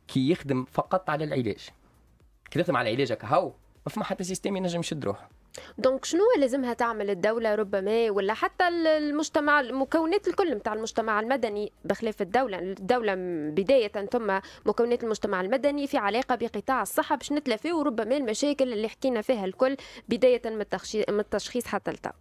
كي 0.08 0.30
يخدم 0.30 0.64
فقط 0.64 1.10
على 1.10 1.24
العلاج. 1.24 1.68
كي 2.50 2.62
تخدم 2.62 2.76
على 2.76 2.90
العلاج 2.90 3.18
هاو. 3.22 3.48
ما 3.48 3.54
فما 3.90 4.04
حتى 4.04 4.24
système 4.24 4.56
ينجم 4.56 4.80
يشد 4.80 5.04
روحه. 5.04 5.28
donc 5.78 6.04
شنو 6.04 6.20
لازمها 6.38 6.74
تعمل 6.74 7.10
الدولة 7.10 7.54
ربما 7.54 8.10
ولا 8.10 8.34
حتى 8.34 8.68
المجتمع 8.68 9.60
المكونات 9.60 10.28
الكل 10.28 10.54
نتاع 10.54 10.72
المجتمع 10.72 11.20
المدني 11.20 11.72
بخلاف 11.84 12.22
الدولة؟ 12.22 12.58
الدولة 12.58 13.14
بداية 13.50 13.88
ثم 13.88 14.38
مكونات 14.66 15.04
المجتمع 15.04 15.40
المدني 15.40 15.86
في 15.86 15.96
علاقة 15.96 16.34
بقطاع 16.34 16.82
الصحة 16.82 17.16
باش 17.16 17.32
نتلافيو 17.32 17.82
ربما 17.82 18.16
المشاكل 18.16 18.72
اللي 18.72 18.88
حكينا 18.88 19.22
فيها 19.22 19.44
الكل 19.44 19.76
بداية 20.08 20.42
من 20.46 21.20
التشخيص 21.20 21.66
حتى 21.66 21.90
لتا. 21.90 22.12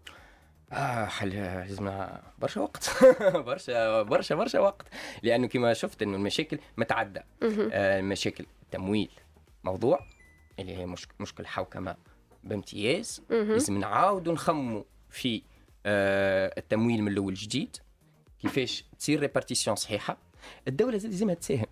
آه 0.71 1.05
حل 1.05 1.29
لازمنا 1.29 2.21
برشا 2.39 2.61
وقت. 2.61 2.89
برشا 3.47 4.01
برشا 4.01 4.35
برشا 4.35 4.59
وقت. 4.59 4.87
لأنه 5.23 5.47
كما 5.47 5.73
شفت 5.73 6.01
إنه 6.01 6.17
المشاكل 6.17 6.59
متعدة 6.77 7.25
آه 7.71 8.01
مشاكل 8.01 8.45
التمويل 8.63 9.09
موضوع. 9.63 9.99
اللي 10.59 10.77
هي 10.77 10.85
مشكل 11.19 11.45
حوكمه 11.45 11.95
بامتياز. 12.43 13.21
لازم 13.29 13.77
نعاودوا 13.77 14.33
نخموا 14.33 14.83
في 15.09 15.41
آه 15.85 16.53
التمويل 16.57 17.01
من 17.01 17.11
الأول 17.11 17.33
جديد 17.33 17.77
كيفاش 18.39 18.85
تصير 18.99 19.19
répartition 19.19 19.75
صحيحة؟ 19.75 20.17
الدولة 20.67 20.91
لازمها 20.91 21.33
تساهم. 21.35 21.65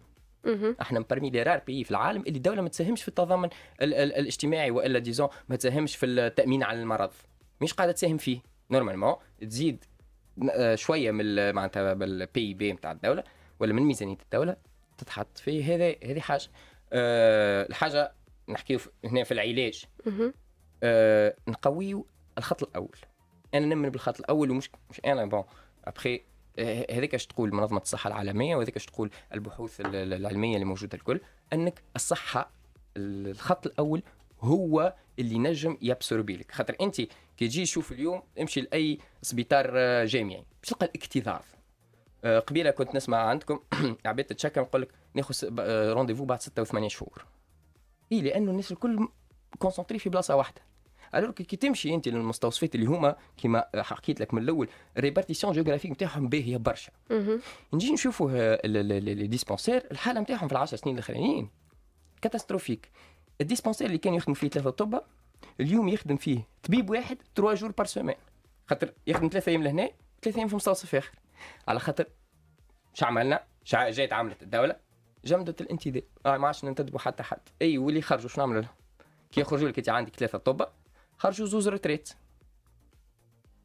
إحنا 0.81 0.99
من 0.99 1.05
parmi 1.09 1.29
les 1.29 1.43
rares 1.43 1.61
pays 1.67 1.83
في 1.83 1.91
العالم 1.91 2.21
اللي 2.21 2.37
الدولة 2.37 2.61
ما 2.61 2.69
تساهمش 2.69 3.01
في 3.01 3.07
التضامن 3.07 3.49
ال 3.81 3.93
ال 3.93 4.13
الاجتماعي 4.13 4.71
وإلا 4.71 4.99
disons 4.99 5.29
ما 5.49 5.55
تساهمش 5.55 5.95
في 5.95 6.05
التأمين 6.05 6.63
على 6.63 6.81
المرض. 6.81 7.11
مش 7.61 7.73
قاعدة 7.73 7.91
تساهم 7.91 8.17
فيه. 8.17 8.39
normalement 8.71 9.15
تزيد 9.41 9.85
آه، 10.51 10.75
شوية 10.75 11.11
من 11.11 11.53
معناتها 11.53 11.93
بال 11.93 12.53
PIB 12.53 12.73
نتاع 12.73 12.91
الدولة 12.91 13.23
ولا 13.59 13.73
من 13.73 13.83
ميزانية 13.83 14.17
الدولة 14.23 14.55
تتحط 14.97 15.37
في 15.37 15.63
هذا 15.63 15.95
هذه 16.11 16.19
حاجة. 16.19 16.47
أه 16.93 17.67
الحاجة 17.69 18.13
نحكيو 18.49 18.79
هنا 19.05 19.23
في 19.23 19.31
العلاج. 19.31 19.85
آه 20.83 21.35
نقويو 21.47 22.07
الخط 22.37 22.63
الأول. 22.63 22.97
أنا 23.53 23.65
نآمن 23.65 23.89
بالخط 23.89 24.19
الأول 24.19 24.51
ومش 24.51 24.69
مش 24.89 25.01
أنا 25.05 25.25
bon 25.25 25.43
après 25.85 26.21
آه، 26.59 26.85
هذيك 26.91 27.15
اش 27.15 27.27
تقول 27.27 27.55
منظمة 27.55 27.81
الصحة 27.81 28.07
العالمية 28.07 28.55
وهذيك 28.55 28.75
اش 28.75 28.85
تقول 28.85 29.09
البحوث 29.33 29.81
العلمية 29.85 30.53
اللي 30.53 30.65
موجودة 30.65 30.97
الكل 30.97 31.19
أنك 31.53 31.83
الصحة 31.95 32.51
الخط 32.97 33.67
الأول 33.67 34.03
هو 34.41 34.93
اللي 35.19 35.37
نجم 35.37 35.77
ييسر 35.81 36.21
لك. 36.21 36.51
خاطر 36.51 36.75
أنت 36.81 36.95
كي 36.95 37.07
تجي 37.37 37.63
تشوف 37.63 37.91
اليوم 37.91 38.23
امشي 38.41 38.61
لأي 38.61 38.99
سبيطار 39.21 39.71
آه، 39.75 40.05
جامعي 40.05 40.43
باش 40.61 40.69
تلقى 40.69 40.85
الاكتظاظ. 40.85 41.43
آه، 42.23 42.39
قبيلة 42.39 42.71
كنت 42.71 42.95
نسمع 42.95 43.17
عندكم 43.17 43.59
عباد 44.05 44.25
تتشكى 44.25 44.59
نقول 44.59 44.81
لك 44.81 44.89
ناخذ 45.13 45.59
rendez-vous 45.93 46.25
بعد 46.25 46.41
6 46.41 46.65
و8 46.65 46.87
شهور. 46.87 47.25
اي 48.11 48.21
لأنه 48.21 48.51
الناس 48.51 48.71
الكل 48.71 49.07
concentrés 49.59 49.99
في 49.99 50.09
بلاصة 50.09 50.35
واحدة. 50.35 50.61
alors 51.15 51.31
كي 51.31 51.55
تمشي 51.55 51.95
أنت 51.95 52.07
للمستوصفات 52.07 52.75
اللي 52.75 52.85
هما 52.85 53.15
كما 53.37 53.65
حكيت 53.75 54.19
لك 54.19 54.33
من 54.33 54.41
الأول 54.41 54.69
répartition 54.97 55.53
géographique 55.53 55.91
نتاعهم 55.91 56.29
باهية 56.29 56.57
برشا. 56.57 56.91
نجي 57.73 57.93
نشوفوا 57.93 58.67
les 58.67 59.27
dispensaires 59.27 59.87
الحالة 59.91 60.21
نتاعهم 60.21 60.47
في 60.47 60.53
العشر 60.53 60.77
سنين 60.77 60.95
الأخرانيين. 60.95 61.49
catastrophique 62.21 62.91
ال 63.41 63.45
dispensaire 63.45 63.87
اللي 63.87 63.97
كان 63.97 64.13
يخدم 64.13 64.33
فيه 64.33 64.49
ثلاثة 64.49 64.69
طبة 64.69 65.01
اليوم 65.59 65.87
يخدم 65.87 66.15
فيه 66.15 66.47
طبيب 66.63 66.89
واحد 66.89 67.17
3 67.35 67.53
jours 67.53 67.71
par 67.71 67.85
semaine 67.85 68.15
خاطر 68.67 68.93
يخدم 69.07 69.27
ثلاثة 69.27 69.49
أيام 69.49 69.63
لهنا 69.63 69.89
ثلاثة 70.21 70.37
أيام 70.37 70.47
في 70.47 70.55
مستوصف 70.55 70.95
آخر. 70.95 71.11
على 71.67 71.79
خاطر 71.79 72.05
شو 72.93 73.05
عملنا؟ 73.05 73.43
شو 73.63 73.77
جات 73.77 74.13
عملت 74.13 74.43
الدولة. 74.43 74.75
جمدت 75.25 75.61
الانتداب 75.61 76.03
آه 76.25 76.37
ما 76.37 76.47
عادش 76.47 76.65
ننتدبوا 76.65 76.99
حتى 76.99 77.23
حد. 77.23 77.39
أي 77.61 77.77
واللي 77.77 78.01
خرجوا 78.01 78.29
شنو 78.29 78.45
نعملوا 78.45 78.61
لهم؟ 78.61 78.71
كي 79.31 79.41
يخرجوا 79.41 79.69
لك 79.69 79.77
انت 79.77 79.89
عندك 79.89 80.15
ثلاثة 80.15 80.37
طبة 80.37 80.67
خرجوا 81.17 81.47
زوز 81.47 81.67
retraite. 81.67 82.09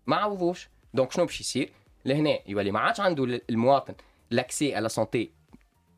ما 0.06 0.16
عوضوش. 0.16 0.68
donc 0.94 1.12
شنو 1.12 1.24
باش 1.24 1.40
يصير؟ 1.40 1.72
لهنا 2.04 2.38
يولي 2.46 2.70
ما 2.70 2.80
عادش 2.80 3.00
عنده 3.00 3.40
المواطن 3.50 3.94
l'accès 4.30 4.74
à 4.74 4.79
la 4.79 4.88
santé 4.88 5.30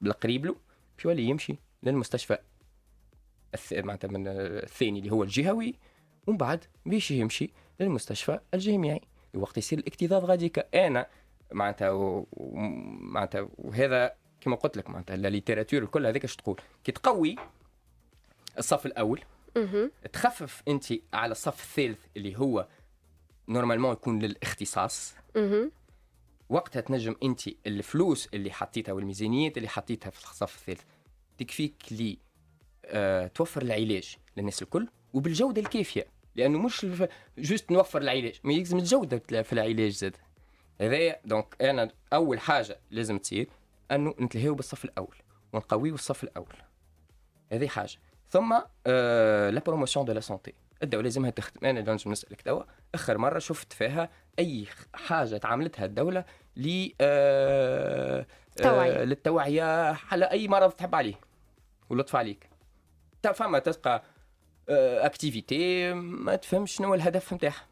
بالقريب 0.01 0.47
له 0.47 0.57
باش 0.97 1.05
يولي 1.05 1.23
يمشي 1.23 1.57
للمستشفى 1.83 2.39
معناتها 3.73 4.09
من 4.09 4.27
الثاني 4.27 4.99
اللي 4.99 5.11
هو 5.11 5.23
الجهوي 5.23 5.75
ومن 6.27 6.37
بعد 6.37 6.65
باش 6.87 7.11
يمشي 7.11 7.51
للمستشفى 7.81 8.41
الجامعي. 8.55 9.01
وقت 9.35 9.59
يصير 9.59 9.79
الاكتظاظ 9.79 10.25
غاديك 10.25 10.67
أنا 10.75 11.07
معناتها 11.53 12.25
معناتها 13.01 13.49
وهذا 13.59 14.15
كما 14.43 14.57
قلت 14.57 14.77
لك 14.77 14.91
معناتها 14.91 15.15
ال 15.15 15.21
littérature 15.21 15.83
الكل 15.83 16.07
هذيك 16.07 16.25
اش 16.25 16.37
تقول؟ 16.37 16.61
كي 16.85 16.93
تقوي 16.93 17.37
الصف 18.59 18.87
الأول 18.87 19.21
تخفف 20.13 20.63
أنت 20.69 20.85
على 21.13 21.33
الصف 21.33 21.63
الثالث 21.63 21.99
اللي 22.17 22.39
هو 22.39 22.67
normalement 23.49 23.93
يكون 23.93 24.19
للاختصاص. 24.19 25.15
وقتها 26.49 26.81
تنجم 26.81 27.17
أنت 27.23 27.41
الفلوس 27.67 28.29
اللي 28.35 28.51
حطيتها 28.53 28.93
والميزانيات 28.93 29.57
اللي 29.57 29.69
حطيتها 29.69 30.11
في 30.11 30.31
الصف 30.31 30.57
الثالث 30.57 30.83
تكفيك 31.39 31.75
لي 31.91 32.19
آه 32.85 33.27
توفر 33.27 33.63
العلاج 33.63 34.17
للناس 34.37 34.63
الكل 34.63 34.89
وبالجودة 35.13 35.63
الكافية. 35.63 36.07
لأنه 36.37 36.59
مش 36.59 36.87
juste 37.39 37.71
نوفر 37.71 38.03
العلاج 38.03 38.41
ما 38.45 38.53
يلزم 38.53 38.79
الجوده 38.79 39.19
في 39.43 39.53
العلاج 39.53 39.91
زاد. 39.91 40.17
هذايا 40.81 41.21
donc 41.25 41.57
أنا 41.61 41.91
أول 42.13 42.41
حاجة 42.41 42.81
لازم 42.91 43.19
تصير 43.19 43.49
أنه 43.95 44.15
نتلهيو 44.21 44.55
بالصف 44.55 44.85
الأول 44.85 45.17
ونقويو 45.53 45.95
الصف 45.95 46.25
الأول. 46.25 46.57
هذه 47.53 47.69
حاجة. 47.69 47.99
ثم 48.31 48.61
آه 48.87 49.51
la 49.51 49.61
promotion 49.61 50.07
de 50.07 50.13
la 50.13 50.21
santé 50.21 50.55
الدولة 50.83 51.03
لازمها 51.03 51.31
تخدم. 51.31 51.67
أنا 51.67 51.93
نجم 51.93 52.11
نسألك 52.13 52.43
توا 52.43 52.63
آخر 52.95 53.19
مرة 53.19 53.39
شفت 53.39 53.73
فيها 53.73 54.09
أي 54.39 54.67
حاجة 54.95 55.37
تعملتها 55.37 55.85
الدولة 55.85 56.25
ل 56.57 56.89
آه 57.01 58.27
آه 58.65 59.05
للتوعية 59.05 59.97
على 60.11 60.25
أي 60.25 60.49
مرض 60.49 60.71
تحب 60.71 60.95
عليه 60.95 61.15
ولطف 61.91 62.17
عليك. 62.17 62.49
فما 63.35 63.59
تلقى 63.59 64.03
آه 64.69 65.07
activité 65.07 65.95
ما 65.95 66.37
تفهمش 66.37 66.73
شنو 66.73 66.95
الهدف 66.95 67.33
نتاعها. 67.33 67.67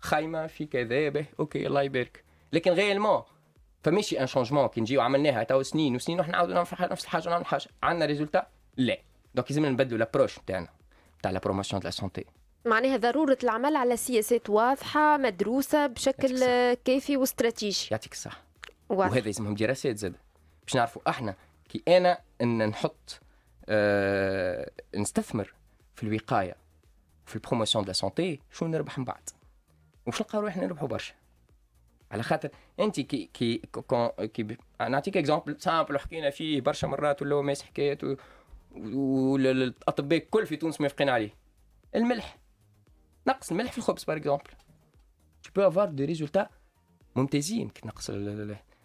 خايمة 0.00 0.46
في 0.46 0.66
كذا 0.66 1.08
به 1.08 1.26
okay 1.40 1.66
الله 1.66 1.82
يبارك. 1.82 2.24
لكن 2.52 2.70
réellement 2.70 3.22
فماشي 3.84 4.20
un 4.20 4.26
changement 4.26 4.66
كي 4.66 4.80
نجيو 4.80 5.00
عملناها 5.00 5.44
تو 5.44 5.62
سنين 5.62 5.94
وسنين 5.94 6.18
ونحن 6.18 6.30
نعاودوا 6.30 6.54
نعملوا 6.54 6.92
نفس 6.92 7.04
الحاجة 7.04 7.26
ونعملوا 7.28 7.46
حاجة. 7.46 7.66
عندنا 7.82 8.06
résultat؟ 8.06 8.46
لا. 8.76 8.98
donc 9.34 9.50
لازم 9.50 9.66
نبدلوا 9.66 9.98
l'approche 9.98 10.38
نتاعنا 10.38 10.68
نتاع 11.18 11.30
la 11.30 11.38
promotion 11.38 11.80
de 11.80 11.84
la 11.84 11.90
santé 11.90 12.24
معناها 12.66 12.96
ضرورة 12.96 13.38
العمل 13.42 13.76
على 13.76 13.96
سياسات 13.96 14.50
واضحة 14.50 15.16
مدروسة 15.16 15.86
بشكل 15.86 16.38
كافي 16.74 17.16
واستراتيجي. 17.16 17.88
يعطيك 17.90 18.12
الصحة. 18.12 18.42
وهذا 18.88 19.20
لازمهم 19.20 19.54
دراسات 19.54 19.96
زاد. 19.96 20.14
باش 20.64 20.76
نعرفوا 20.76 21.02
إحنا 21.08 21.34
كي 21.68 21.82
أنا 21.88 22.18
إن 22.40 22.68
نحط 22.68 23.20
آه 23.68 24.70
نستثمر 24.94 25.54
في 25.94 26.02
الوقاية 26.02 26.56
في 27.26 27.36
ال 27.36 27.41
promotion 27.41 27.84
de 27.84 27.88
la 27.88 27.92
santé 27.92 28.40
شو 28.52 28.66
نربح 28.66 28.98
من 28.98 29.04
بعد؟ 29.04 29.30
وش 30.06 30.20
نلقاو 30.20 30.40
روحنا 30.40 30.66
نربحوا 30.66 30.88
برشا. 30.88 31.14
على 32.14 32.22
خاطر 32.22 32.48
انت 32.80 33.00
كي 33.00 33.30
كي 33.34 33.62
كي, 33.72 34.28
كي 34.28 34.56
نعطيك 34.88 35.16
exemple 35.16 35.60
simple 35.60 35.98
حكينا 35.98 36.30
فيه 36.30 36.60
برشا 36.60 36.86
مرات 36.86 37.22
ولا 37.22 37.42
ماس 37.42 37.62
حكايات 37.62 37.98
والاطباء 38.74 40.18
الكل 40.18 40.46
في 40.46 40.56
تونس 40.56 40.80
موافقين 40.80 41.08
عليه. 41.08 41.34
الملح. 41.94 42.38
نقص 43.28 43.50
الملح 43.50 43.72
في 43.72 43.78
الخبز 43.78 44.04
par 44.04 44.16
exemple 44.16 44.50
tu 45.46 45.50
peux 45.50 45.72
avoir 45.72 45.88
des 45.88 46.06
résultats 46.14 46.46
ممتازين. 47.16 47.68
كي 47.68 47.80
تنقص 47.80 48.10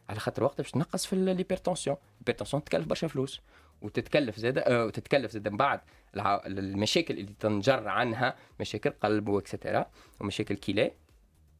على 0.09 0.19
خاطر 0.19 0.43
وقتها 0.43 0.63
باش 0.63 0.71
تنقص 0.71 1.05
في 1.05 1.13
ال 1.13 1.20
hypertension 1.20 1.97
ال 2.21 2.24
hypertension 2.24 2.63
تكلف 2.63 2.87
برشا 2.87 3.07
فلوس. 3.07 3.41
وتتكلف 3.81 4.39
زاد 4.39 4.57
أه 4.57 4.85
وتتكلف 4.85 5.31
زاد 5.31 5.47
من 5.47 5.57
بعد 5.57 5.81
المشاكل 6.15 7.19
اللي 7.19 7.33
تنجر 7.39 7.87
عنها 7.87 8.35
مشاكل 8.59 8.89
قلب 8.89 9.29
و 9.29 9.38
extra 9.38 9.85
ومشاكل 10.19 10.55
كلى 10.55 10.91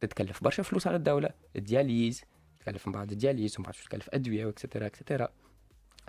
تتكلف 0.00 0.44
برشا 0.44 0.62
فلوس 0.62 0.86
على 0.86 0.96
الدولة 0.96 1.30
ال 1.56 1.64
dialyse 1.64 2.24
تكلف 2.60 2.86
من 2.86 2.92
بعد 2.92 3.12
ال 3.12 3.17
dialyse 3.17 3.56
ومن 3.56 3.64
بعد 3.64 3.74
تكلف 3.74 4.08
أدوية 4.12 4.46
و 4.46 4.53
extra 4.53 4.86
extra 4.86 5.28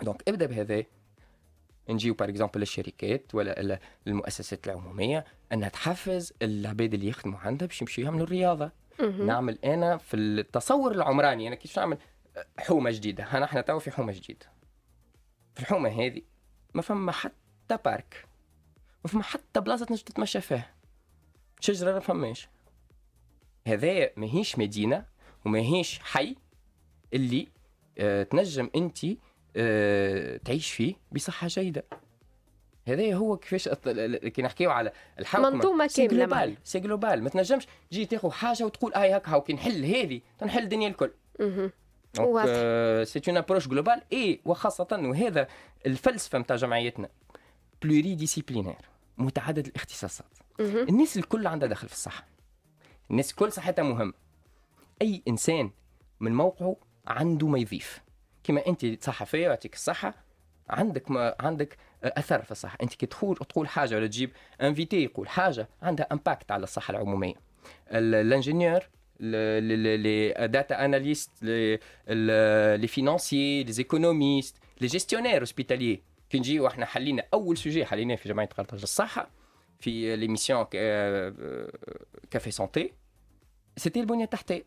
donc 0.02 0.28
ابدأ 0.28 0.46
بهذا. 0.46 0.84
نجيو 1.88 2.14
par 2.14 2.28
exemple 2.28 2.60
للشركات 2.60 3.34
ولا 3.34 3.78
المؤسسات 4.06 4.66
العمومية 4.66 5.24
أنها 5.52 5.68
تحفز 5.68 6.32
العباد 6.42 6.94
اللي 6.94 7.08
يخدموا 7.08 7.38
عندها 7.38 7.68
باش 7.68 7.80
يمشيو 7.80 8.04
يعملوا 8.04 8.26
الرياضة. 8.26 8.72
نعمل 9.00 9.58
أنا 9.64 9.96
في 9.96 10.16
التصور 10.16 10.92
العمراني 10.92 11.48
أنا 11.48 11.56
كيف 11.56 11.78
نعمل؟ 11.78 11.98
حومة 12.58 12.90
جديدة. 12.90 13.36
انا 13.36 13.44
إحنا 13.44 13.60
تو 13.60 13.78
في 13.78 13.90
حومة 13.90 14.12
جديدة. 14.12 14.46
في 15.54 15.60
الحومة 15.60 15.88
هذه 15.88 16.22
ما 16.74 16.82
فما 16.82 17.12
حتى 17.12 17.78
بارك 17.84 18.26
ما 19.04 19.10
فما 19.10 19.22
حتى 19.22 19.60
بلاصة 19.60 19.84
تنجم 19.84 20.04
تتمشى 20.04 20.40
فيها. 20.40 20.74
شجرة 21.60 21.92
ما 21.92 22.00
فماش. 22.00 22.48
هذايا 23.66 24.12
ماهيش 24.16 24.58
مدينة 24.58 25.04
وماهيش 25.46 25.98
حي 25.98 26.36
اللي 27.14 27.48
آه 27.98 28.22
تنجم 28.22 28.70
انت 28.76 28.98
آه 29.56 30.36
تعيش 30.36 30.72
فيه 30.72 30.94
بصحة 31.12 31.46
جيدة. 31.46 31.84
هذا 32.88 33.14
هو 33.14 33.36
كيفاش 33.36 33.68
كي 34.28 34.42
نحكيو 34.42 34.70
على 34.70 34.92
الحوكمه 35.18 35.50
منظومة 35.50 35.86
كاملة 35.96 36.12
globale 36.12 36.56
c'est 36.64 36.80
global 36.80 37.22
ما 37.22 37.28
تنجمش 37.28 37.66
تجي 37.90 38.06
تاخذ 38.06 38.30
حاجة 38.30 38.64
وتقول 38.64 38.94
اي 38.94 39.16
هكا 39.16 39.34
وكي 39.34 39.52
نحل 39.52 39.84
هذه 39.84 40.20
تنحل 40.38 40.62
الدنيا 40.62 40.88
الكل. 40.88 41.10
c'est 43.04 43.22
une 43.28 43.36
approche 43.36 43.68
globale 43.68 44.02
اي 44.12 44.40
وخاصه 44.44 44.88
وهذا 44.92 45.48
الفلسفة 45.86 46.38
نتاع 46.38 46.56
جمعيتنا 46.56 47.08
pluridisciplinaire 47.82 48.76
متعدد 49.18 49.66
الاختصاصات. 49.66 50.38
الناس 50.60 51.16
الكل 51.16 51.46
عندها 51.46 51.68
دخل 51.68 51.88
في 51.88 51.94
الصحة. 51.94 52.31
الناس 53.12 53.30
الكل 53.30 53.52
صحتها 53.52 53.82
مهم. 53.82 54.14
أي 55.02 55.22
إنسان 55.28 55.70
من 56.20 56.34
موقعه 56.34 56.76
عنده 57.06 57.46
ما 57.46 57.58
يضيف 57.58 58.02
كما 58.44 58.66
أنت 58.66 59.04
صحفية 59.04 59.46
يعطيك 59.46 59.74
الصحة 59.74 60.14
عندك 60.70 61.10
ما 61.10 61.34
عندك 61.40 61.76
أثر 62.04 62.42
في 62.42 62.50
الصحة. 62.50 62.78
أنت 62.82 62.94
كي 62.94 63.06
تقول 63.06 63.36
تقول 63.36 63.68
حاجة 63.68 63.94
ولا 63.96 64.06
تجيب 64.06 64.30
invité 64.60 65.04
يقول 65.04 65.28
حاجة 65.28 65.68
عندها 65.82 66.06
impact 66.12 66.52
على 66.52 66.64
الصحة 66.64 66.90
العمومية. 66.90 67.34
ال 67.90 67.99
ingénieur 67.99 68.80
les 69.20 70.48
data 70.48 70.84
analystes 70.84 71.30
les 71.42 72.86
financiers 72.86 73.64
les 73.64 73.72
économistes 73.78 74.56
les 74.80 74.86
gestionnaires 74.86 75.40
hospitaliers 75.40 76.02
كي 76.30 76.38
نجيو 76.38 76.66
إحنا 76.66 76.86
حلينا 76.86 77.24
أول 77.34 77.56
sujet 77.56 77.86
حليناه 77.86 78.16
في 78.16 78.28
جمعية 78.28 78.46
قرطاج 78.46 78.82
الصحة 78.82 79.30
في 79.80 80.16
l'émission 80.16 80.64
café 82.30 82.50
santé 82.50 82.92
c'était 83.76 84.00
البنية 84.00 84.24
التحتية. 84.24 84.64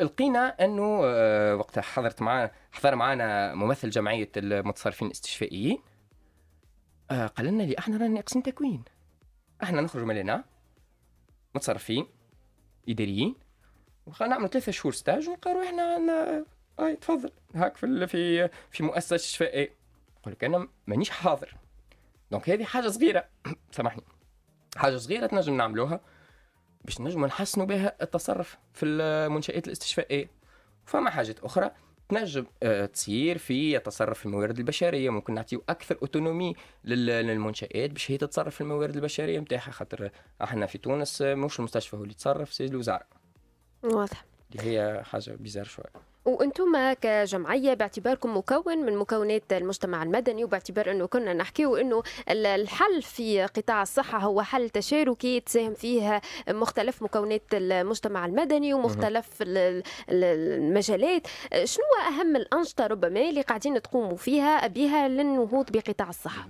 لقينا 0.00 0.64
أنه 0.64 1.00
آه، 1.04 1.56
وقتها 1.56 1.82
حضرت 1.82 2.22
معنا 2.22 2.50
حضر 2.72 2.94
معنا 2.94 3.54
ممثل 3.54 3.90
جمعية 3.90 4.30
المتصرفين 4.36 5.06
الاستشفائيين. 5.06 5.78
آه، 7.10 7.26
قال 7.26 7.46
لنا 7.46 7.62
لي 7.62 7.78
أحنا 7.78 7.96
رانا 7.96 8.08
ناقصين 8.08 8.42
تكوين. 8.42 8.84
أحنا 9.62 9.80
نخرج 9.80 10.04
من 10.04 10.42
متصرفين 11.54 12.06
إداريين. 12.88 13.34
نعمل 14.20 14.48
ثلاثة 14.48 14.72
شهور 14.72 14.92
stage 14.92 15.28
ونلقى 15.28 15.52
روحنا 15.52 15.82
عندنا 15.94 16.44
اي 16.80 16.96
تفضل. 16.96 17.30
هاك 17.54 17.76
في 17.76 18.06
في 18.06 18.48
في 18.70 18.82
مؤسسة 18.82 19.16
استشفائية. 19.16 19.76
يقول 20.20 20.32
لك 20.32 20.44
أنا 20.44 20.68
مانيش 20.86 21.10
حاضر. 21.10 21.56
donc 22.30 22.50
هذه 22.50 22.64
حاجة 22.64 22.88
صغيرة. 22.88 23.24
سامحني. 23.76 24.02
حاجة 24.76 24.96
صغيرة 24.96 25.26
تنجم 25.26 25.56
نعملوها. 25.56 26.00
باش 26.84 27.00
نجموا 27.00 27.26
نحسنوا 27.26 27.66
بها 27.66 27.96
التصرف 28.02 28.58
في 28.74 28.86
المنشآت 28.86 29.66
الاستشفائية. 29.66 30.30
فما 30.86 31.10
حاجات 31.10 31.40
أخرى 31.40 31.70
تنجم 32.08 32.46
آه، 32.62 32.86
تصير 32.86 33.38
في 33.38 33.78
تصرف 33.78 34.18
في 34.18 34.26
الموارد 34.26 34.58
البشرية. 34.58 35.10
ممكن 35.10 35.34
نعطيو 35.34 35.62
أكثر 35.68 35.98
أوتونومي 36.02 36.54
للمنشآت 36.84 37.90
باش 37.90 38.10
هي 38.10 38.16
تتصرف 38.18 38.54
في 38.54 38.60
الموارد 38.60 38.94
البشرية 38.96 39.40
نتاعها 39.40 39.70
خاطر 39.70 40.10
إحنا 40.42 40.66
في 40.66 40.78
تونس 40.78 41.22
مش 41.22 41.58
المستشفى 41.58 41.96
هو 41.96 42.02
اللي 42.02 42.12
يتصرف 42.12 42.52
سي 42.52 42.64
الوزاره 42.64 43.06
واضح. 43.82 44.24
اللي 44.52 44.62
هي 44.62 45.02
حاجة 45.04 45.30
بيزار 45.30 45.64
شوية. 45.64 46.11
وأنتم 46.24 46.92
كجمعية 46.92 47.74
باعتباركم 47.74 48.36
مكون 48.36 48.78
من 48.78 48.96
مكونات 48.96 49.52
المجتمع 49.52 50.02
المدني 50.02 50.44
وباعتبار 50.44 50.90
انه 50.90 51.06
كنا 51.06 51.32
نحكيو 51.32 51.76
انه 51.76 52.02
الحل 52.30 53.02
في 53.02 53.42
قطاع 53.42 53.82
الصحة 53.82 54.18
هو 54.18 54.42
حل 54.42 54.70
تشاركي 54.70 55.40
تساهم 55.40 55.74
فيه 55.74 56.20
مختلف 56.48 57.02
مكونات 57.02 57.42
المجتمع 57.52 58.26
المدني 58.26 58.74
ومختلف 58.74 59.28
المجالات. 60.08 61.26
شنو 61.64 61.84
أهم 62.08 62.36
الأنشطة 62.36 62.86
ربما 62.86 63.20
اللي 63.20 63.42
قاعدين 63.42 63.82
تقوموا 63.82 64.16
فيها 64.16 64.66
بها 64.66 65.08
للنهوض 65.08 65.70
بقطاع 65.72 66.08
الصحة؟ 66.08 66.46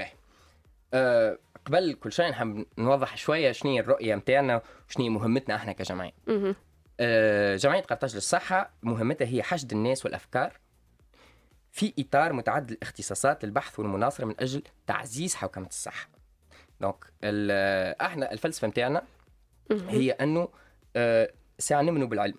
أه 0.95 1.39
قبل 1.67 1.93
كل 1.95 2.13
شيء 2.13 2.29
نحب 2.29 2.67
نوضح 2.79 3.17
شوية 3.17 3.53
شنو 3.53 3.79
الرؤية 3.79 4.15
نتاعنا 4.15 4.63
وشنو 4.89 5.09
مهمتنا 5.11 5.55
إحنا 5.55 5.73
كجمعية. 5.73 6.13
جمعية 7.57 7.81
قرطاج 7.81 8.15
للصحة 8.15 8.71
مهمتها 8.83 9.27
هي 9.27 9.43
حشد 9.43 9.73
الناس 9.73 10.05
والأفكار 10.05 10.59
في 11.73 11.93
إطار 11.99 12.33
متعدد 12.33 12.71
الاختصاصات 12.71 13.45
للبحث 13.45 13.79
والمناصرة 13.79 14.25
من 14.25 14.35
أجل 14.41 14.63
تعزيز 14.87 15.35
حوكمة 15.35 15.67
الصحة. 15.67 16.09
دونك 16.81 17.05
إحنا 18.01 18.33
الفلسفة 18.33 18.69
نتاعنا 18.69 19.03
هي 19.71 20.11
أنه 20.11 20.49
آه، 20.97 21.33
ساعة 21.59 21.83
نمنوا 21.83 22.07
بالعلم 22.07 22.35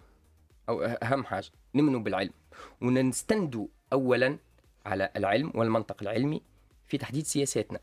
أو 0.70 0.84
أهم 0.84 1.24
حاجة 1.24 1.50
نمنوا 1.76 2.00
بالعلم. 2.00 2.34
ونستندوا 2.82 3.68
أولا 3.94 4.38
على 4.86 5.10
العلم 5.16 5.52
والمنطق 5.56 5.98
العلمي 6.02 6.42
في 6.88 6.98
تحديد 6.98 7.26
سياساتنا. 7.26 7.80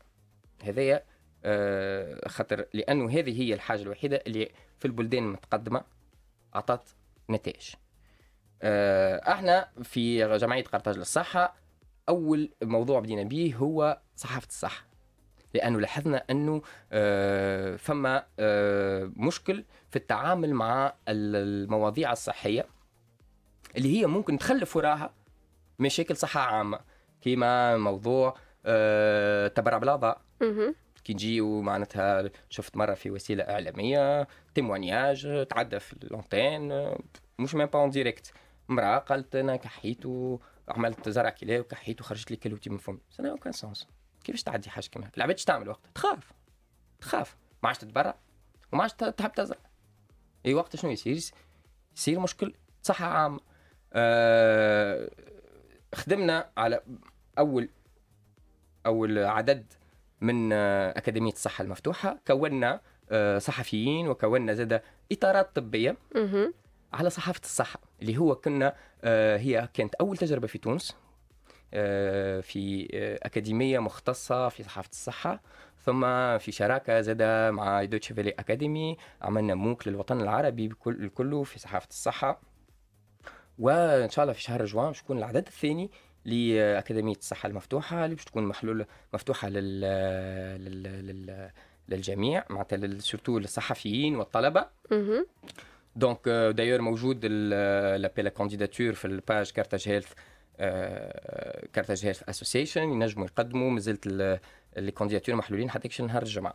هذايا 0.63 1.03
آه، 1.43 2.27
خاطر 2.27 2.65
لأنه 2.73 3.09
هذه 3.09 3.41
هي 3.41 3.53
الحاجة 3.53 3.81
الوحيدة 3.81 4.23
اللي 4.27 4.51
في 4.79 4.85
البلدان 4.85 5.23
المتقدمة 5.23 5.83
أعطت 6.55 6.95
نتائج. 7.29 7.69
آه، 8.61 9.31
إحنا 9.31 9.69
في 9.83 10.37
جمعية 10.37 10.63
قرطاج 10.63 10.97
للصحة 10.97 11.55
أول 12.09 12.49
موضوع 12.63 12.99
بدينا 12.99 13.23
به 13.23 13.55
هو 13.57 14.01
صحافة 14.15 14.47
الصحة. 14.47 14.85
لأنه 15.53 15.79
لاحظنا 15.79 16.23
أنه 16.29 16.61
آه، 16.91 17.75
فما 17.75 18.23
آه، 18.39 19.11
مشكل 19.15 19.63
في 19.89 19.95
التعامل 19.95 20.53
مع 20.53 20.93
المواضيع 21.07 22.11
الصحية 22.11 22.65
اللي 23.77 23.99
هي 24.01 24.05
ممكن 24.07 24.37
تخلف 24.37 24.75
وراها 24.75 25.13
مشاكل 25.79 26.15
صحة 26.17 26.41
عامة 26.41 26.79
كيما 27.21 27.77
موضوع 27.77 28.31
تبرع 29.55 29.77
بالأعضاء. 29.77 30.21
كي 31.03 31.13
نجيو 31.13 31.61
معناتها 31.61 32.29
شفت 32.49 32.77
مرة 32.77 32.93
في 32.93 33.11
وسيلة 33.11 33.43
إعلامية 33.43 34.27
témoignage 34.55 35.47
تعدى 35.49 35.79
في 35.79 35.95
l'antenne 36.03 36.93
مش 37.39 37.55
même 37.55 37.65
pas 37.65 37.79
en 37.79 37.89
direct 37.89 38.33
امراه 38.69 38.97
قالت 38.97 39.35
أنا 39.35 39.55
كحيت 39.55 40.05
وعملت 40.05 41.09
زرع 41.09 41.29
كلى 41.29 41.59
وكحيت 41.59 42.01
وخرجت 42.01 42.31
لي 42.31 42.37
كلوتي 42.37 42.69
من 42.69 42.77
فمي 42.77 42.99
سنة 43.09 43.31
aucun 43.31 43.53
sens 43.53 43.87
كيفاش 44.23 44.43
تعدي 44.43 44.69
حاجة 44.69 44.85
كيما 44.85 45.11
العباد 45.17 45.35
تعمل 45.35 45.69
وقت. 45.69 45.79
تخاف. 45.95 46.33
تخاف. 47.01 47.37
ما 47.63 47.69
عادش 47.69 47.79
تتبرع. 47.79 48.15
وما 48.71 48.81
عادش 48.81 48.93
تحب 48.93 49.31
تزرع. 49.31 49.59
أي 50.45 50.53
وقت 50.53 50.75
شنو 50.75 50.91
يصير؟ 50.91 51.19
يصير 51.97 52.19
مشكل. 52.19 52.53
صحة 52.81 53.05
عامة. 53.05 53.39
أه 53.93 55.09
خدمنا 55.95 56.51
على 56.57 56.81
أول 57.37 57.69
أول 58.85 59.17
عدد 59.17 59.73
من 60.21 60.53
آه، 60.53 60.89
أكاديمية 60.97 61.31
الصحة 61.31 61.61
المفتوحة 61.61 62.19
كونا 62.27 62.81
آه، 63.11 63.37
صحفيين 63.37 64.07
وكونا 64.07 64.53
زاد 64.53 64.81
إطارات 65.11 65.55
طبية 65.55 65.97
على 66.93 67.09
صحافة 67.09 67.41
الصحة 67.43 67.79
اللي 68.01 68.17
هو 68.17 68.35
كنا 68.35 68.75
آه، 69.03 69.37
هي 69.37 69.69
كانت 69.73 69.95
أول 69.95 70.17
تجربة 70.17 70.47
في 70.47 70.57
تونس 70.57 70.95
في 72.41 72.87
أكاديمية 73.23 73.79
مختصة 73.79 74.49
في 74.49 74.63
صحافة 74.63 74.89
الصحة. 74.89 75.41
ثم 75.85 76.01
في 76.37 76.51
شراكة 76.51 77.01
زاد 77.01 77.23
مع 77.53 77.83
دوتشي 77.83 78.13
فيلي 78.13 78.29
اكاديمي 78.29 78.97
عملنا 79.21 79.55
موك 79.55 79.87
للوطن 79.87 80.21
العربي 80.21 80.67
بكل 80.67 81.09
كله 81.09 81.43
في 81.43 81.59
صحافة 81.59 81.87
الصحة. 81.89 82.41
وإن 83.59 84.09
شاء 84.09 84.23
الله 84.23 84.33
في 84.33 84.41
شهر 84.41 84.65
جوان 84.65 84.87
باش 84.87 85.01
يكون 85.01 85.17
العدد 85.17 85.47
الثاني 85.47 85.91
لأكاديمية 86.25 87.15
الصحة 87.15 87.47
المفتوحة 87.47 88.05
اللي 88.05 88.15
باش 88.15 88.25
تكون 88.25 88.43
محلول 88.43 88.85
مفتوحة 89.13 89.49
لل, 89.49 89.81
لل... 90.65 90.83
لل... 90.83 91.49
للجميع 91.89 92.43
معناتها 92.49 92.99
surtout 92.99 93.39
للصحفيين 93.39 94.15
والطلبة. 94.15 94.65
donc 95.95 96.29
d'ailleurs 96.29 96.81
موجود 96.81 97.25
l'appel 97.25 98.29
à 98.29 98.34
candidature 98.34 98.93
في 98.93 99.05
ال 99.05 99.14
page 99.14 99.51
Carthage 99.51 99.89
Health 99.89 100.13
Carthage 101.73 102.05
Health 102.05 102.29
Association 102.29 102.81
ينجموا 102.83 103.25
يقدموا. 103.25 103.71
مازلت 103.71 104.07
les 104.77 104.91
candidatures 104.91 105.35
محلولين 105.35 105.69
حتى 105.69 106.03
نهار 106.03 106.21
الجمعة. 106.21 106.53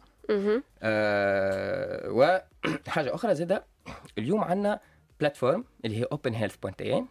أه 0.83 2.11
وحاجه 2.11 3.15
أخرى 3.15 3.35
زادة. 3.35 3.65
اليوم 4.19 4.41
عندنا 4.41 4.81
plateforme 5.21 5.65
اللي 5.85 6.01
هي 6.01 6.05
Open 6.13 6.35
Health 6.35 6.57
point 6.57 6.93
tn 6.93 7.07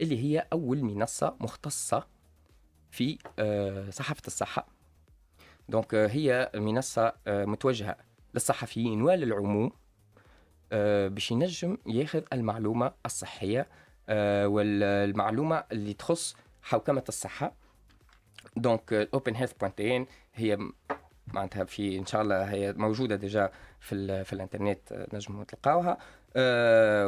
اللي 0.00 0.24
هي 0.24 0.46
أول 0.52 0.82
منصة 0.82 1.36
مختصة 1.40 2.06
في 2.90 3.18
أه 3.38 3.90
صحافة 3.90 4.22
الصحة. 4.26 4.66
donc 5.68 5.94
هي 5.94 6.50
منصة 6.54 7.12
أه 7.26 7.44
متوجهة 7.44 7.96
للصحفيين 8.34 9.02
وللعموم 9.02 9.70
باش 11.08 11.30
ينجم 11.30 11.76
ياخذ 11.86 12.22
المعلومة 12.32 12.92
الصحية 13.06 13.68
والمعلومة 14.44 15.64
اللي 15.72 15.92
تخص 15.92 16.36
حوكمة 16.62 17.04
الصحة. 17.08 17.52
donc 18.56 19.08
point 19.60 19.93
tn 19.93 20.06
هي 20.34 20.58
معناتها 21.26 21.64
في 21.64 21.98
إن 21.98 22.06
شاء 22.06 22.22
الله 22.22 22.42
هي 22.44 22.72
موجودة 22.72 23.16
déjà 23.16 23.50
في 23.80 24.24
في 24.24 24.32
الإنترنت 24.32 25.06
نجموا 25.12 25.44
تلقاوها. 25.44 25.98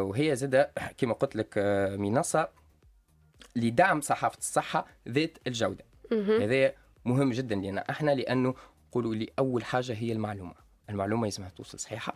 وهي 0.01 0.37
زاده 0.37 0.73
كما 0.99 1.15
قلت 1.15 1.37
لك 1.37 1.59
منصة 1.99 2.49
لدعم 3.57 4.01
صحافة 4.01 4.39
الصحة 4.39 4.87
ذات 5.09 5.39
الجودة. 5.47 5.85
هذا 6.13 6.73
مهم 7.05 7.31
جدا 7.31 7.55
لنا 7.55 7.85
إحنا 7.91 8.11
لأنه 8.11 8.55
قولوا 8.93 9.15
لي 9.15 9.29
أول 9.39 9.65
حاجة 9.65 9.93
هي 9.93 10.13
المعلومة. 10.13 10.55
المعلومة 10.91 11.25
لازمها 11.25 11.49
توصل 11.49 11.79
صحيحة 11.79 12.15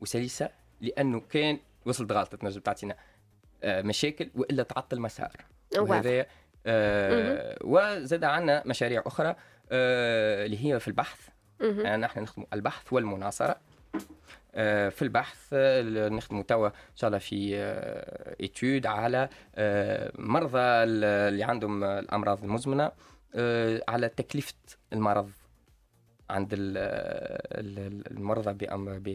وسلسة 0.00 0.50
لأنه 0.80 1.20
كان 1.20 1.58
وصلت 1.86 2.12
غلطه 2.12 2.36
تنجم 2.36 2.60
تعطينا 2.60 2.96
مشاكل 3.64 4.30
وإلا 4.34 4.62
تعطل 4.62 5.00
مسار. 5.00 5.36
وهذا 5.78 6.26
آه 6.66 7.58
وزاد 7.64 8.24
عندنا 8.24 8.62
مشاريع 8.66 9.02
أخرى 9.06 9.36
آه 9.70 10.46
اللي 10.46 10.64
هي 10.64 10.80
في 10.80 10.88
البحث. 10.88 11.28
يعني 11.60 12.02
نحن 12.02 12.20
نخدم 12.20 12.46
البحث 12.52 12.92
والمناصرة. 12.92 13.50
آه 13.50 13.58
في 14.90 15.02
البحث 15.02 15.36
آه 15.52 16.08
نخدموا 16.08 16.42
توا 16.42 16.66
إن 16.68 16.96
شاء 16.96 17.08
الله 17.08 17.18
في 17.18 17.56
آه 17.56 18.36
ايتود 18.40 18.86
على 18.86 19.28
آه 19.54 20.12
مرضى 20.18 20.58
اللي 20.58 21.44
عندهم 21.44 21.84
الأمراض 21.84 22.44
المزمنة 22.44 22.92
آه 23.34 23.82
على 23.88 24.08
تكلفة 24.08 24.54
المرض 24.92 25.30
عند 26.30 26.48
المرضى 28.10 28.52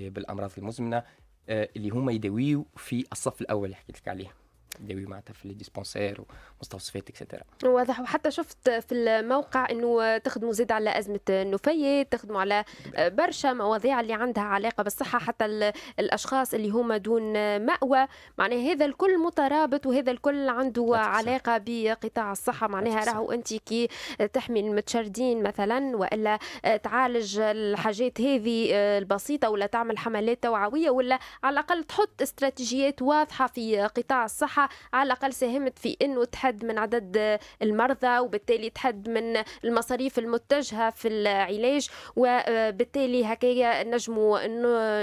بالأمراض 0.10 0.52
المزمنة 0.58 1.04
آه 1.50 1.70
اللي 1.76 1.90
هما 1.90 2.12
يداويوا 2.12 2.64
في 2.78 3.06
الصف 3.12 3.42
الأول 3.42 3.66
اللي 3.66 3.76
حكيت 3.76 3.98
لك 3.98 4.08
عليه. 4.08 4.34
يداوي 4.80 5.06
معناتها 5.06 5.34
في 5.34 5.46
الديسبونسير 5.46 6.22
ومستوصفات 6.58 7.10
اكسترا 7.10 7.42
واضح. 7.64 8.00
وحتى 8.00 8.32
شفت 8.32 8.70
في 8.70 8.96
الموقع 8.96 9.70
إنه 9.70 10.18
تخدموا 10.18 10.54
زيد 10.54 10.72
على 10.72 11.00
أزمة 11.00 11.20
النفايات 11.30 12.12
تخدموا 12.12 12.42
على 12.42 12.64
برشا 12.98 13.48
مواضيع 13.54 14.00
اللي 14.00 14.14
عندها 14.14 14.44
علاقة 14.44 14.84
بالصحة 14.84 15.20
حتى 15.20 15.72
الأشخاص 16.00 16.54
اللي 16.54 16.70
هما 16.70 16.98
دون 16.98 17.34
مأوى. 17.66 18.08
معناها 18.38 18.72
هذا 18.72 18.86
الكل 18.86 19.18
مترابط 19.18 19.86
وهذا 19.86 20.12
الكل 20.12 20.50
عنده 20.50 20.92
علاقة 20.94 21.62
بقطاع 21.66 22.32
الصحة. 22.32 22.68
معناها 22.68 23.04
راهو 23.04 23.32
أنت 23.32 23.54
كي 23.54 23.88
تحمي 24.34 24.60
المتشردين 24.60 25.44
مثلا 25.44 25.98
وإلا 25.98 26.40
تعالج 26.84 27.40
الحاجات 27.40 28.22
هذه 28.22 28.68
البسيطة 28.74 29.50
ولا 29.50 29.66
تعمل 29.66 29.98
حملات 29.98 30.44
توعوية 30.44 30.90
ولا 30.90 31.20
على 31.44 31.54
الأقل 31.54 31.84
تحط 31.84 32.22
استراتيجيات 32.22 33.02
واضحة 33.02 33.48
في 33.48 33.82
قطاع 33.82 34.26
الصحة. 34.26 34.61
على 34.94 35.08
الأقل 35.08 35.34
ساهمت 35.34 35.80
في 35.80 35.98
إنه 36.02 36.24
تحد 36.24 36.66
من 36.66 36.78
عدد 36.78 37.40
المرضى 37.62 38.20
وبالتالي 38.20 38.70
تحد 38.70 39.10
من 39.10 39.44
المصاريف 39.64 40.20
المتجهة 40.20 40.90
في 40.90 41.08
العلاج 41.08 41.90
وبالتالي 42.16 43.26
هكايا 43.26 43.84
نجموا 43.84 44.48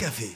كافي 0.00 0.28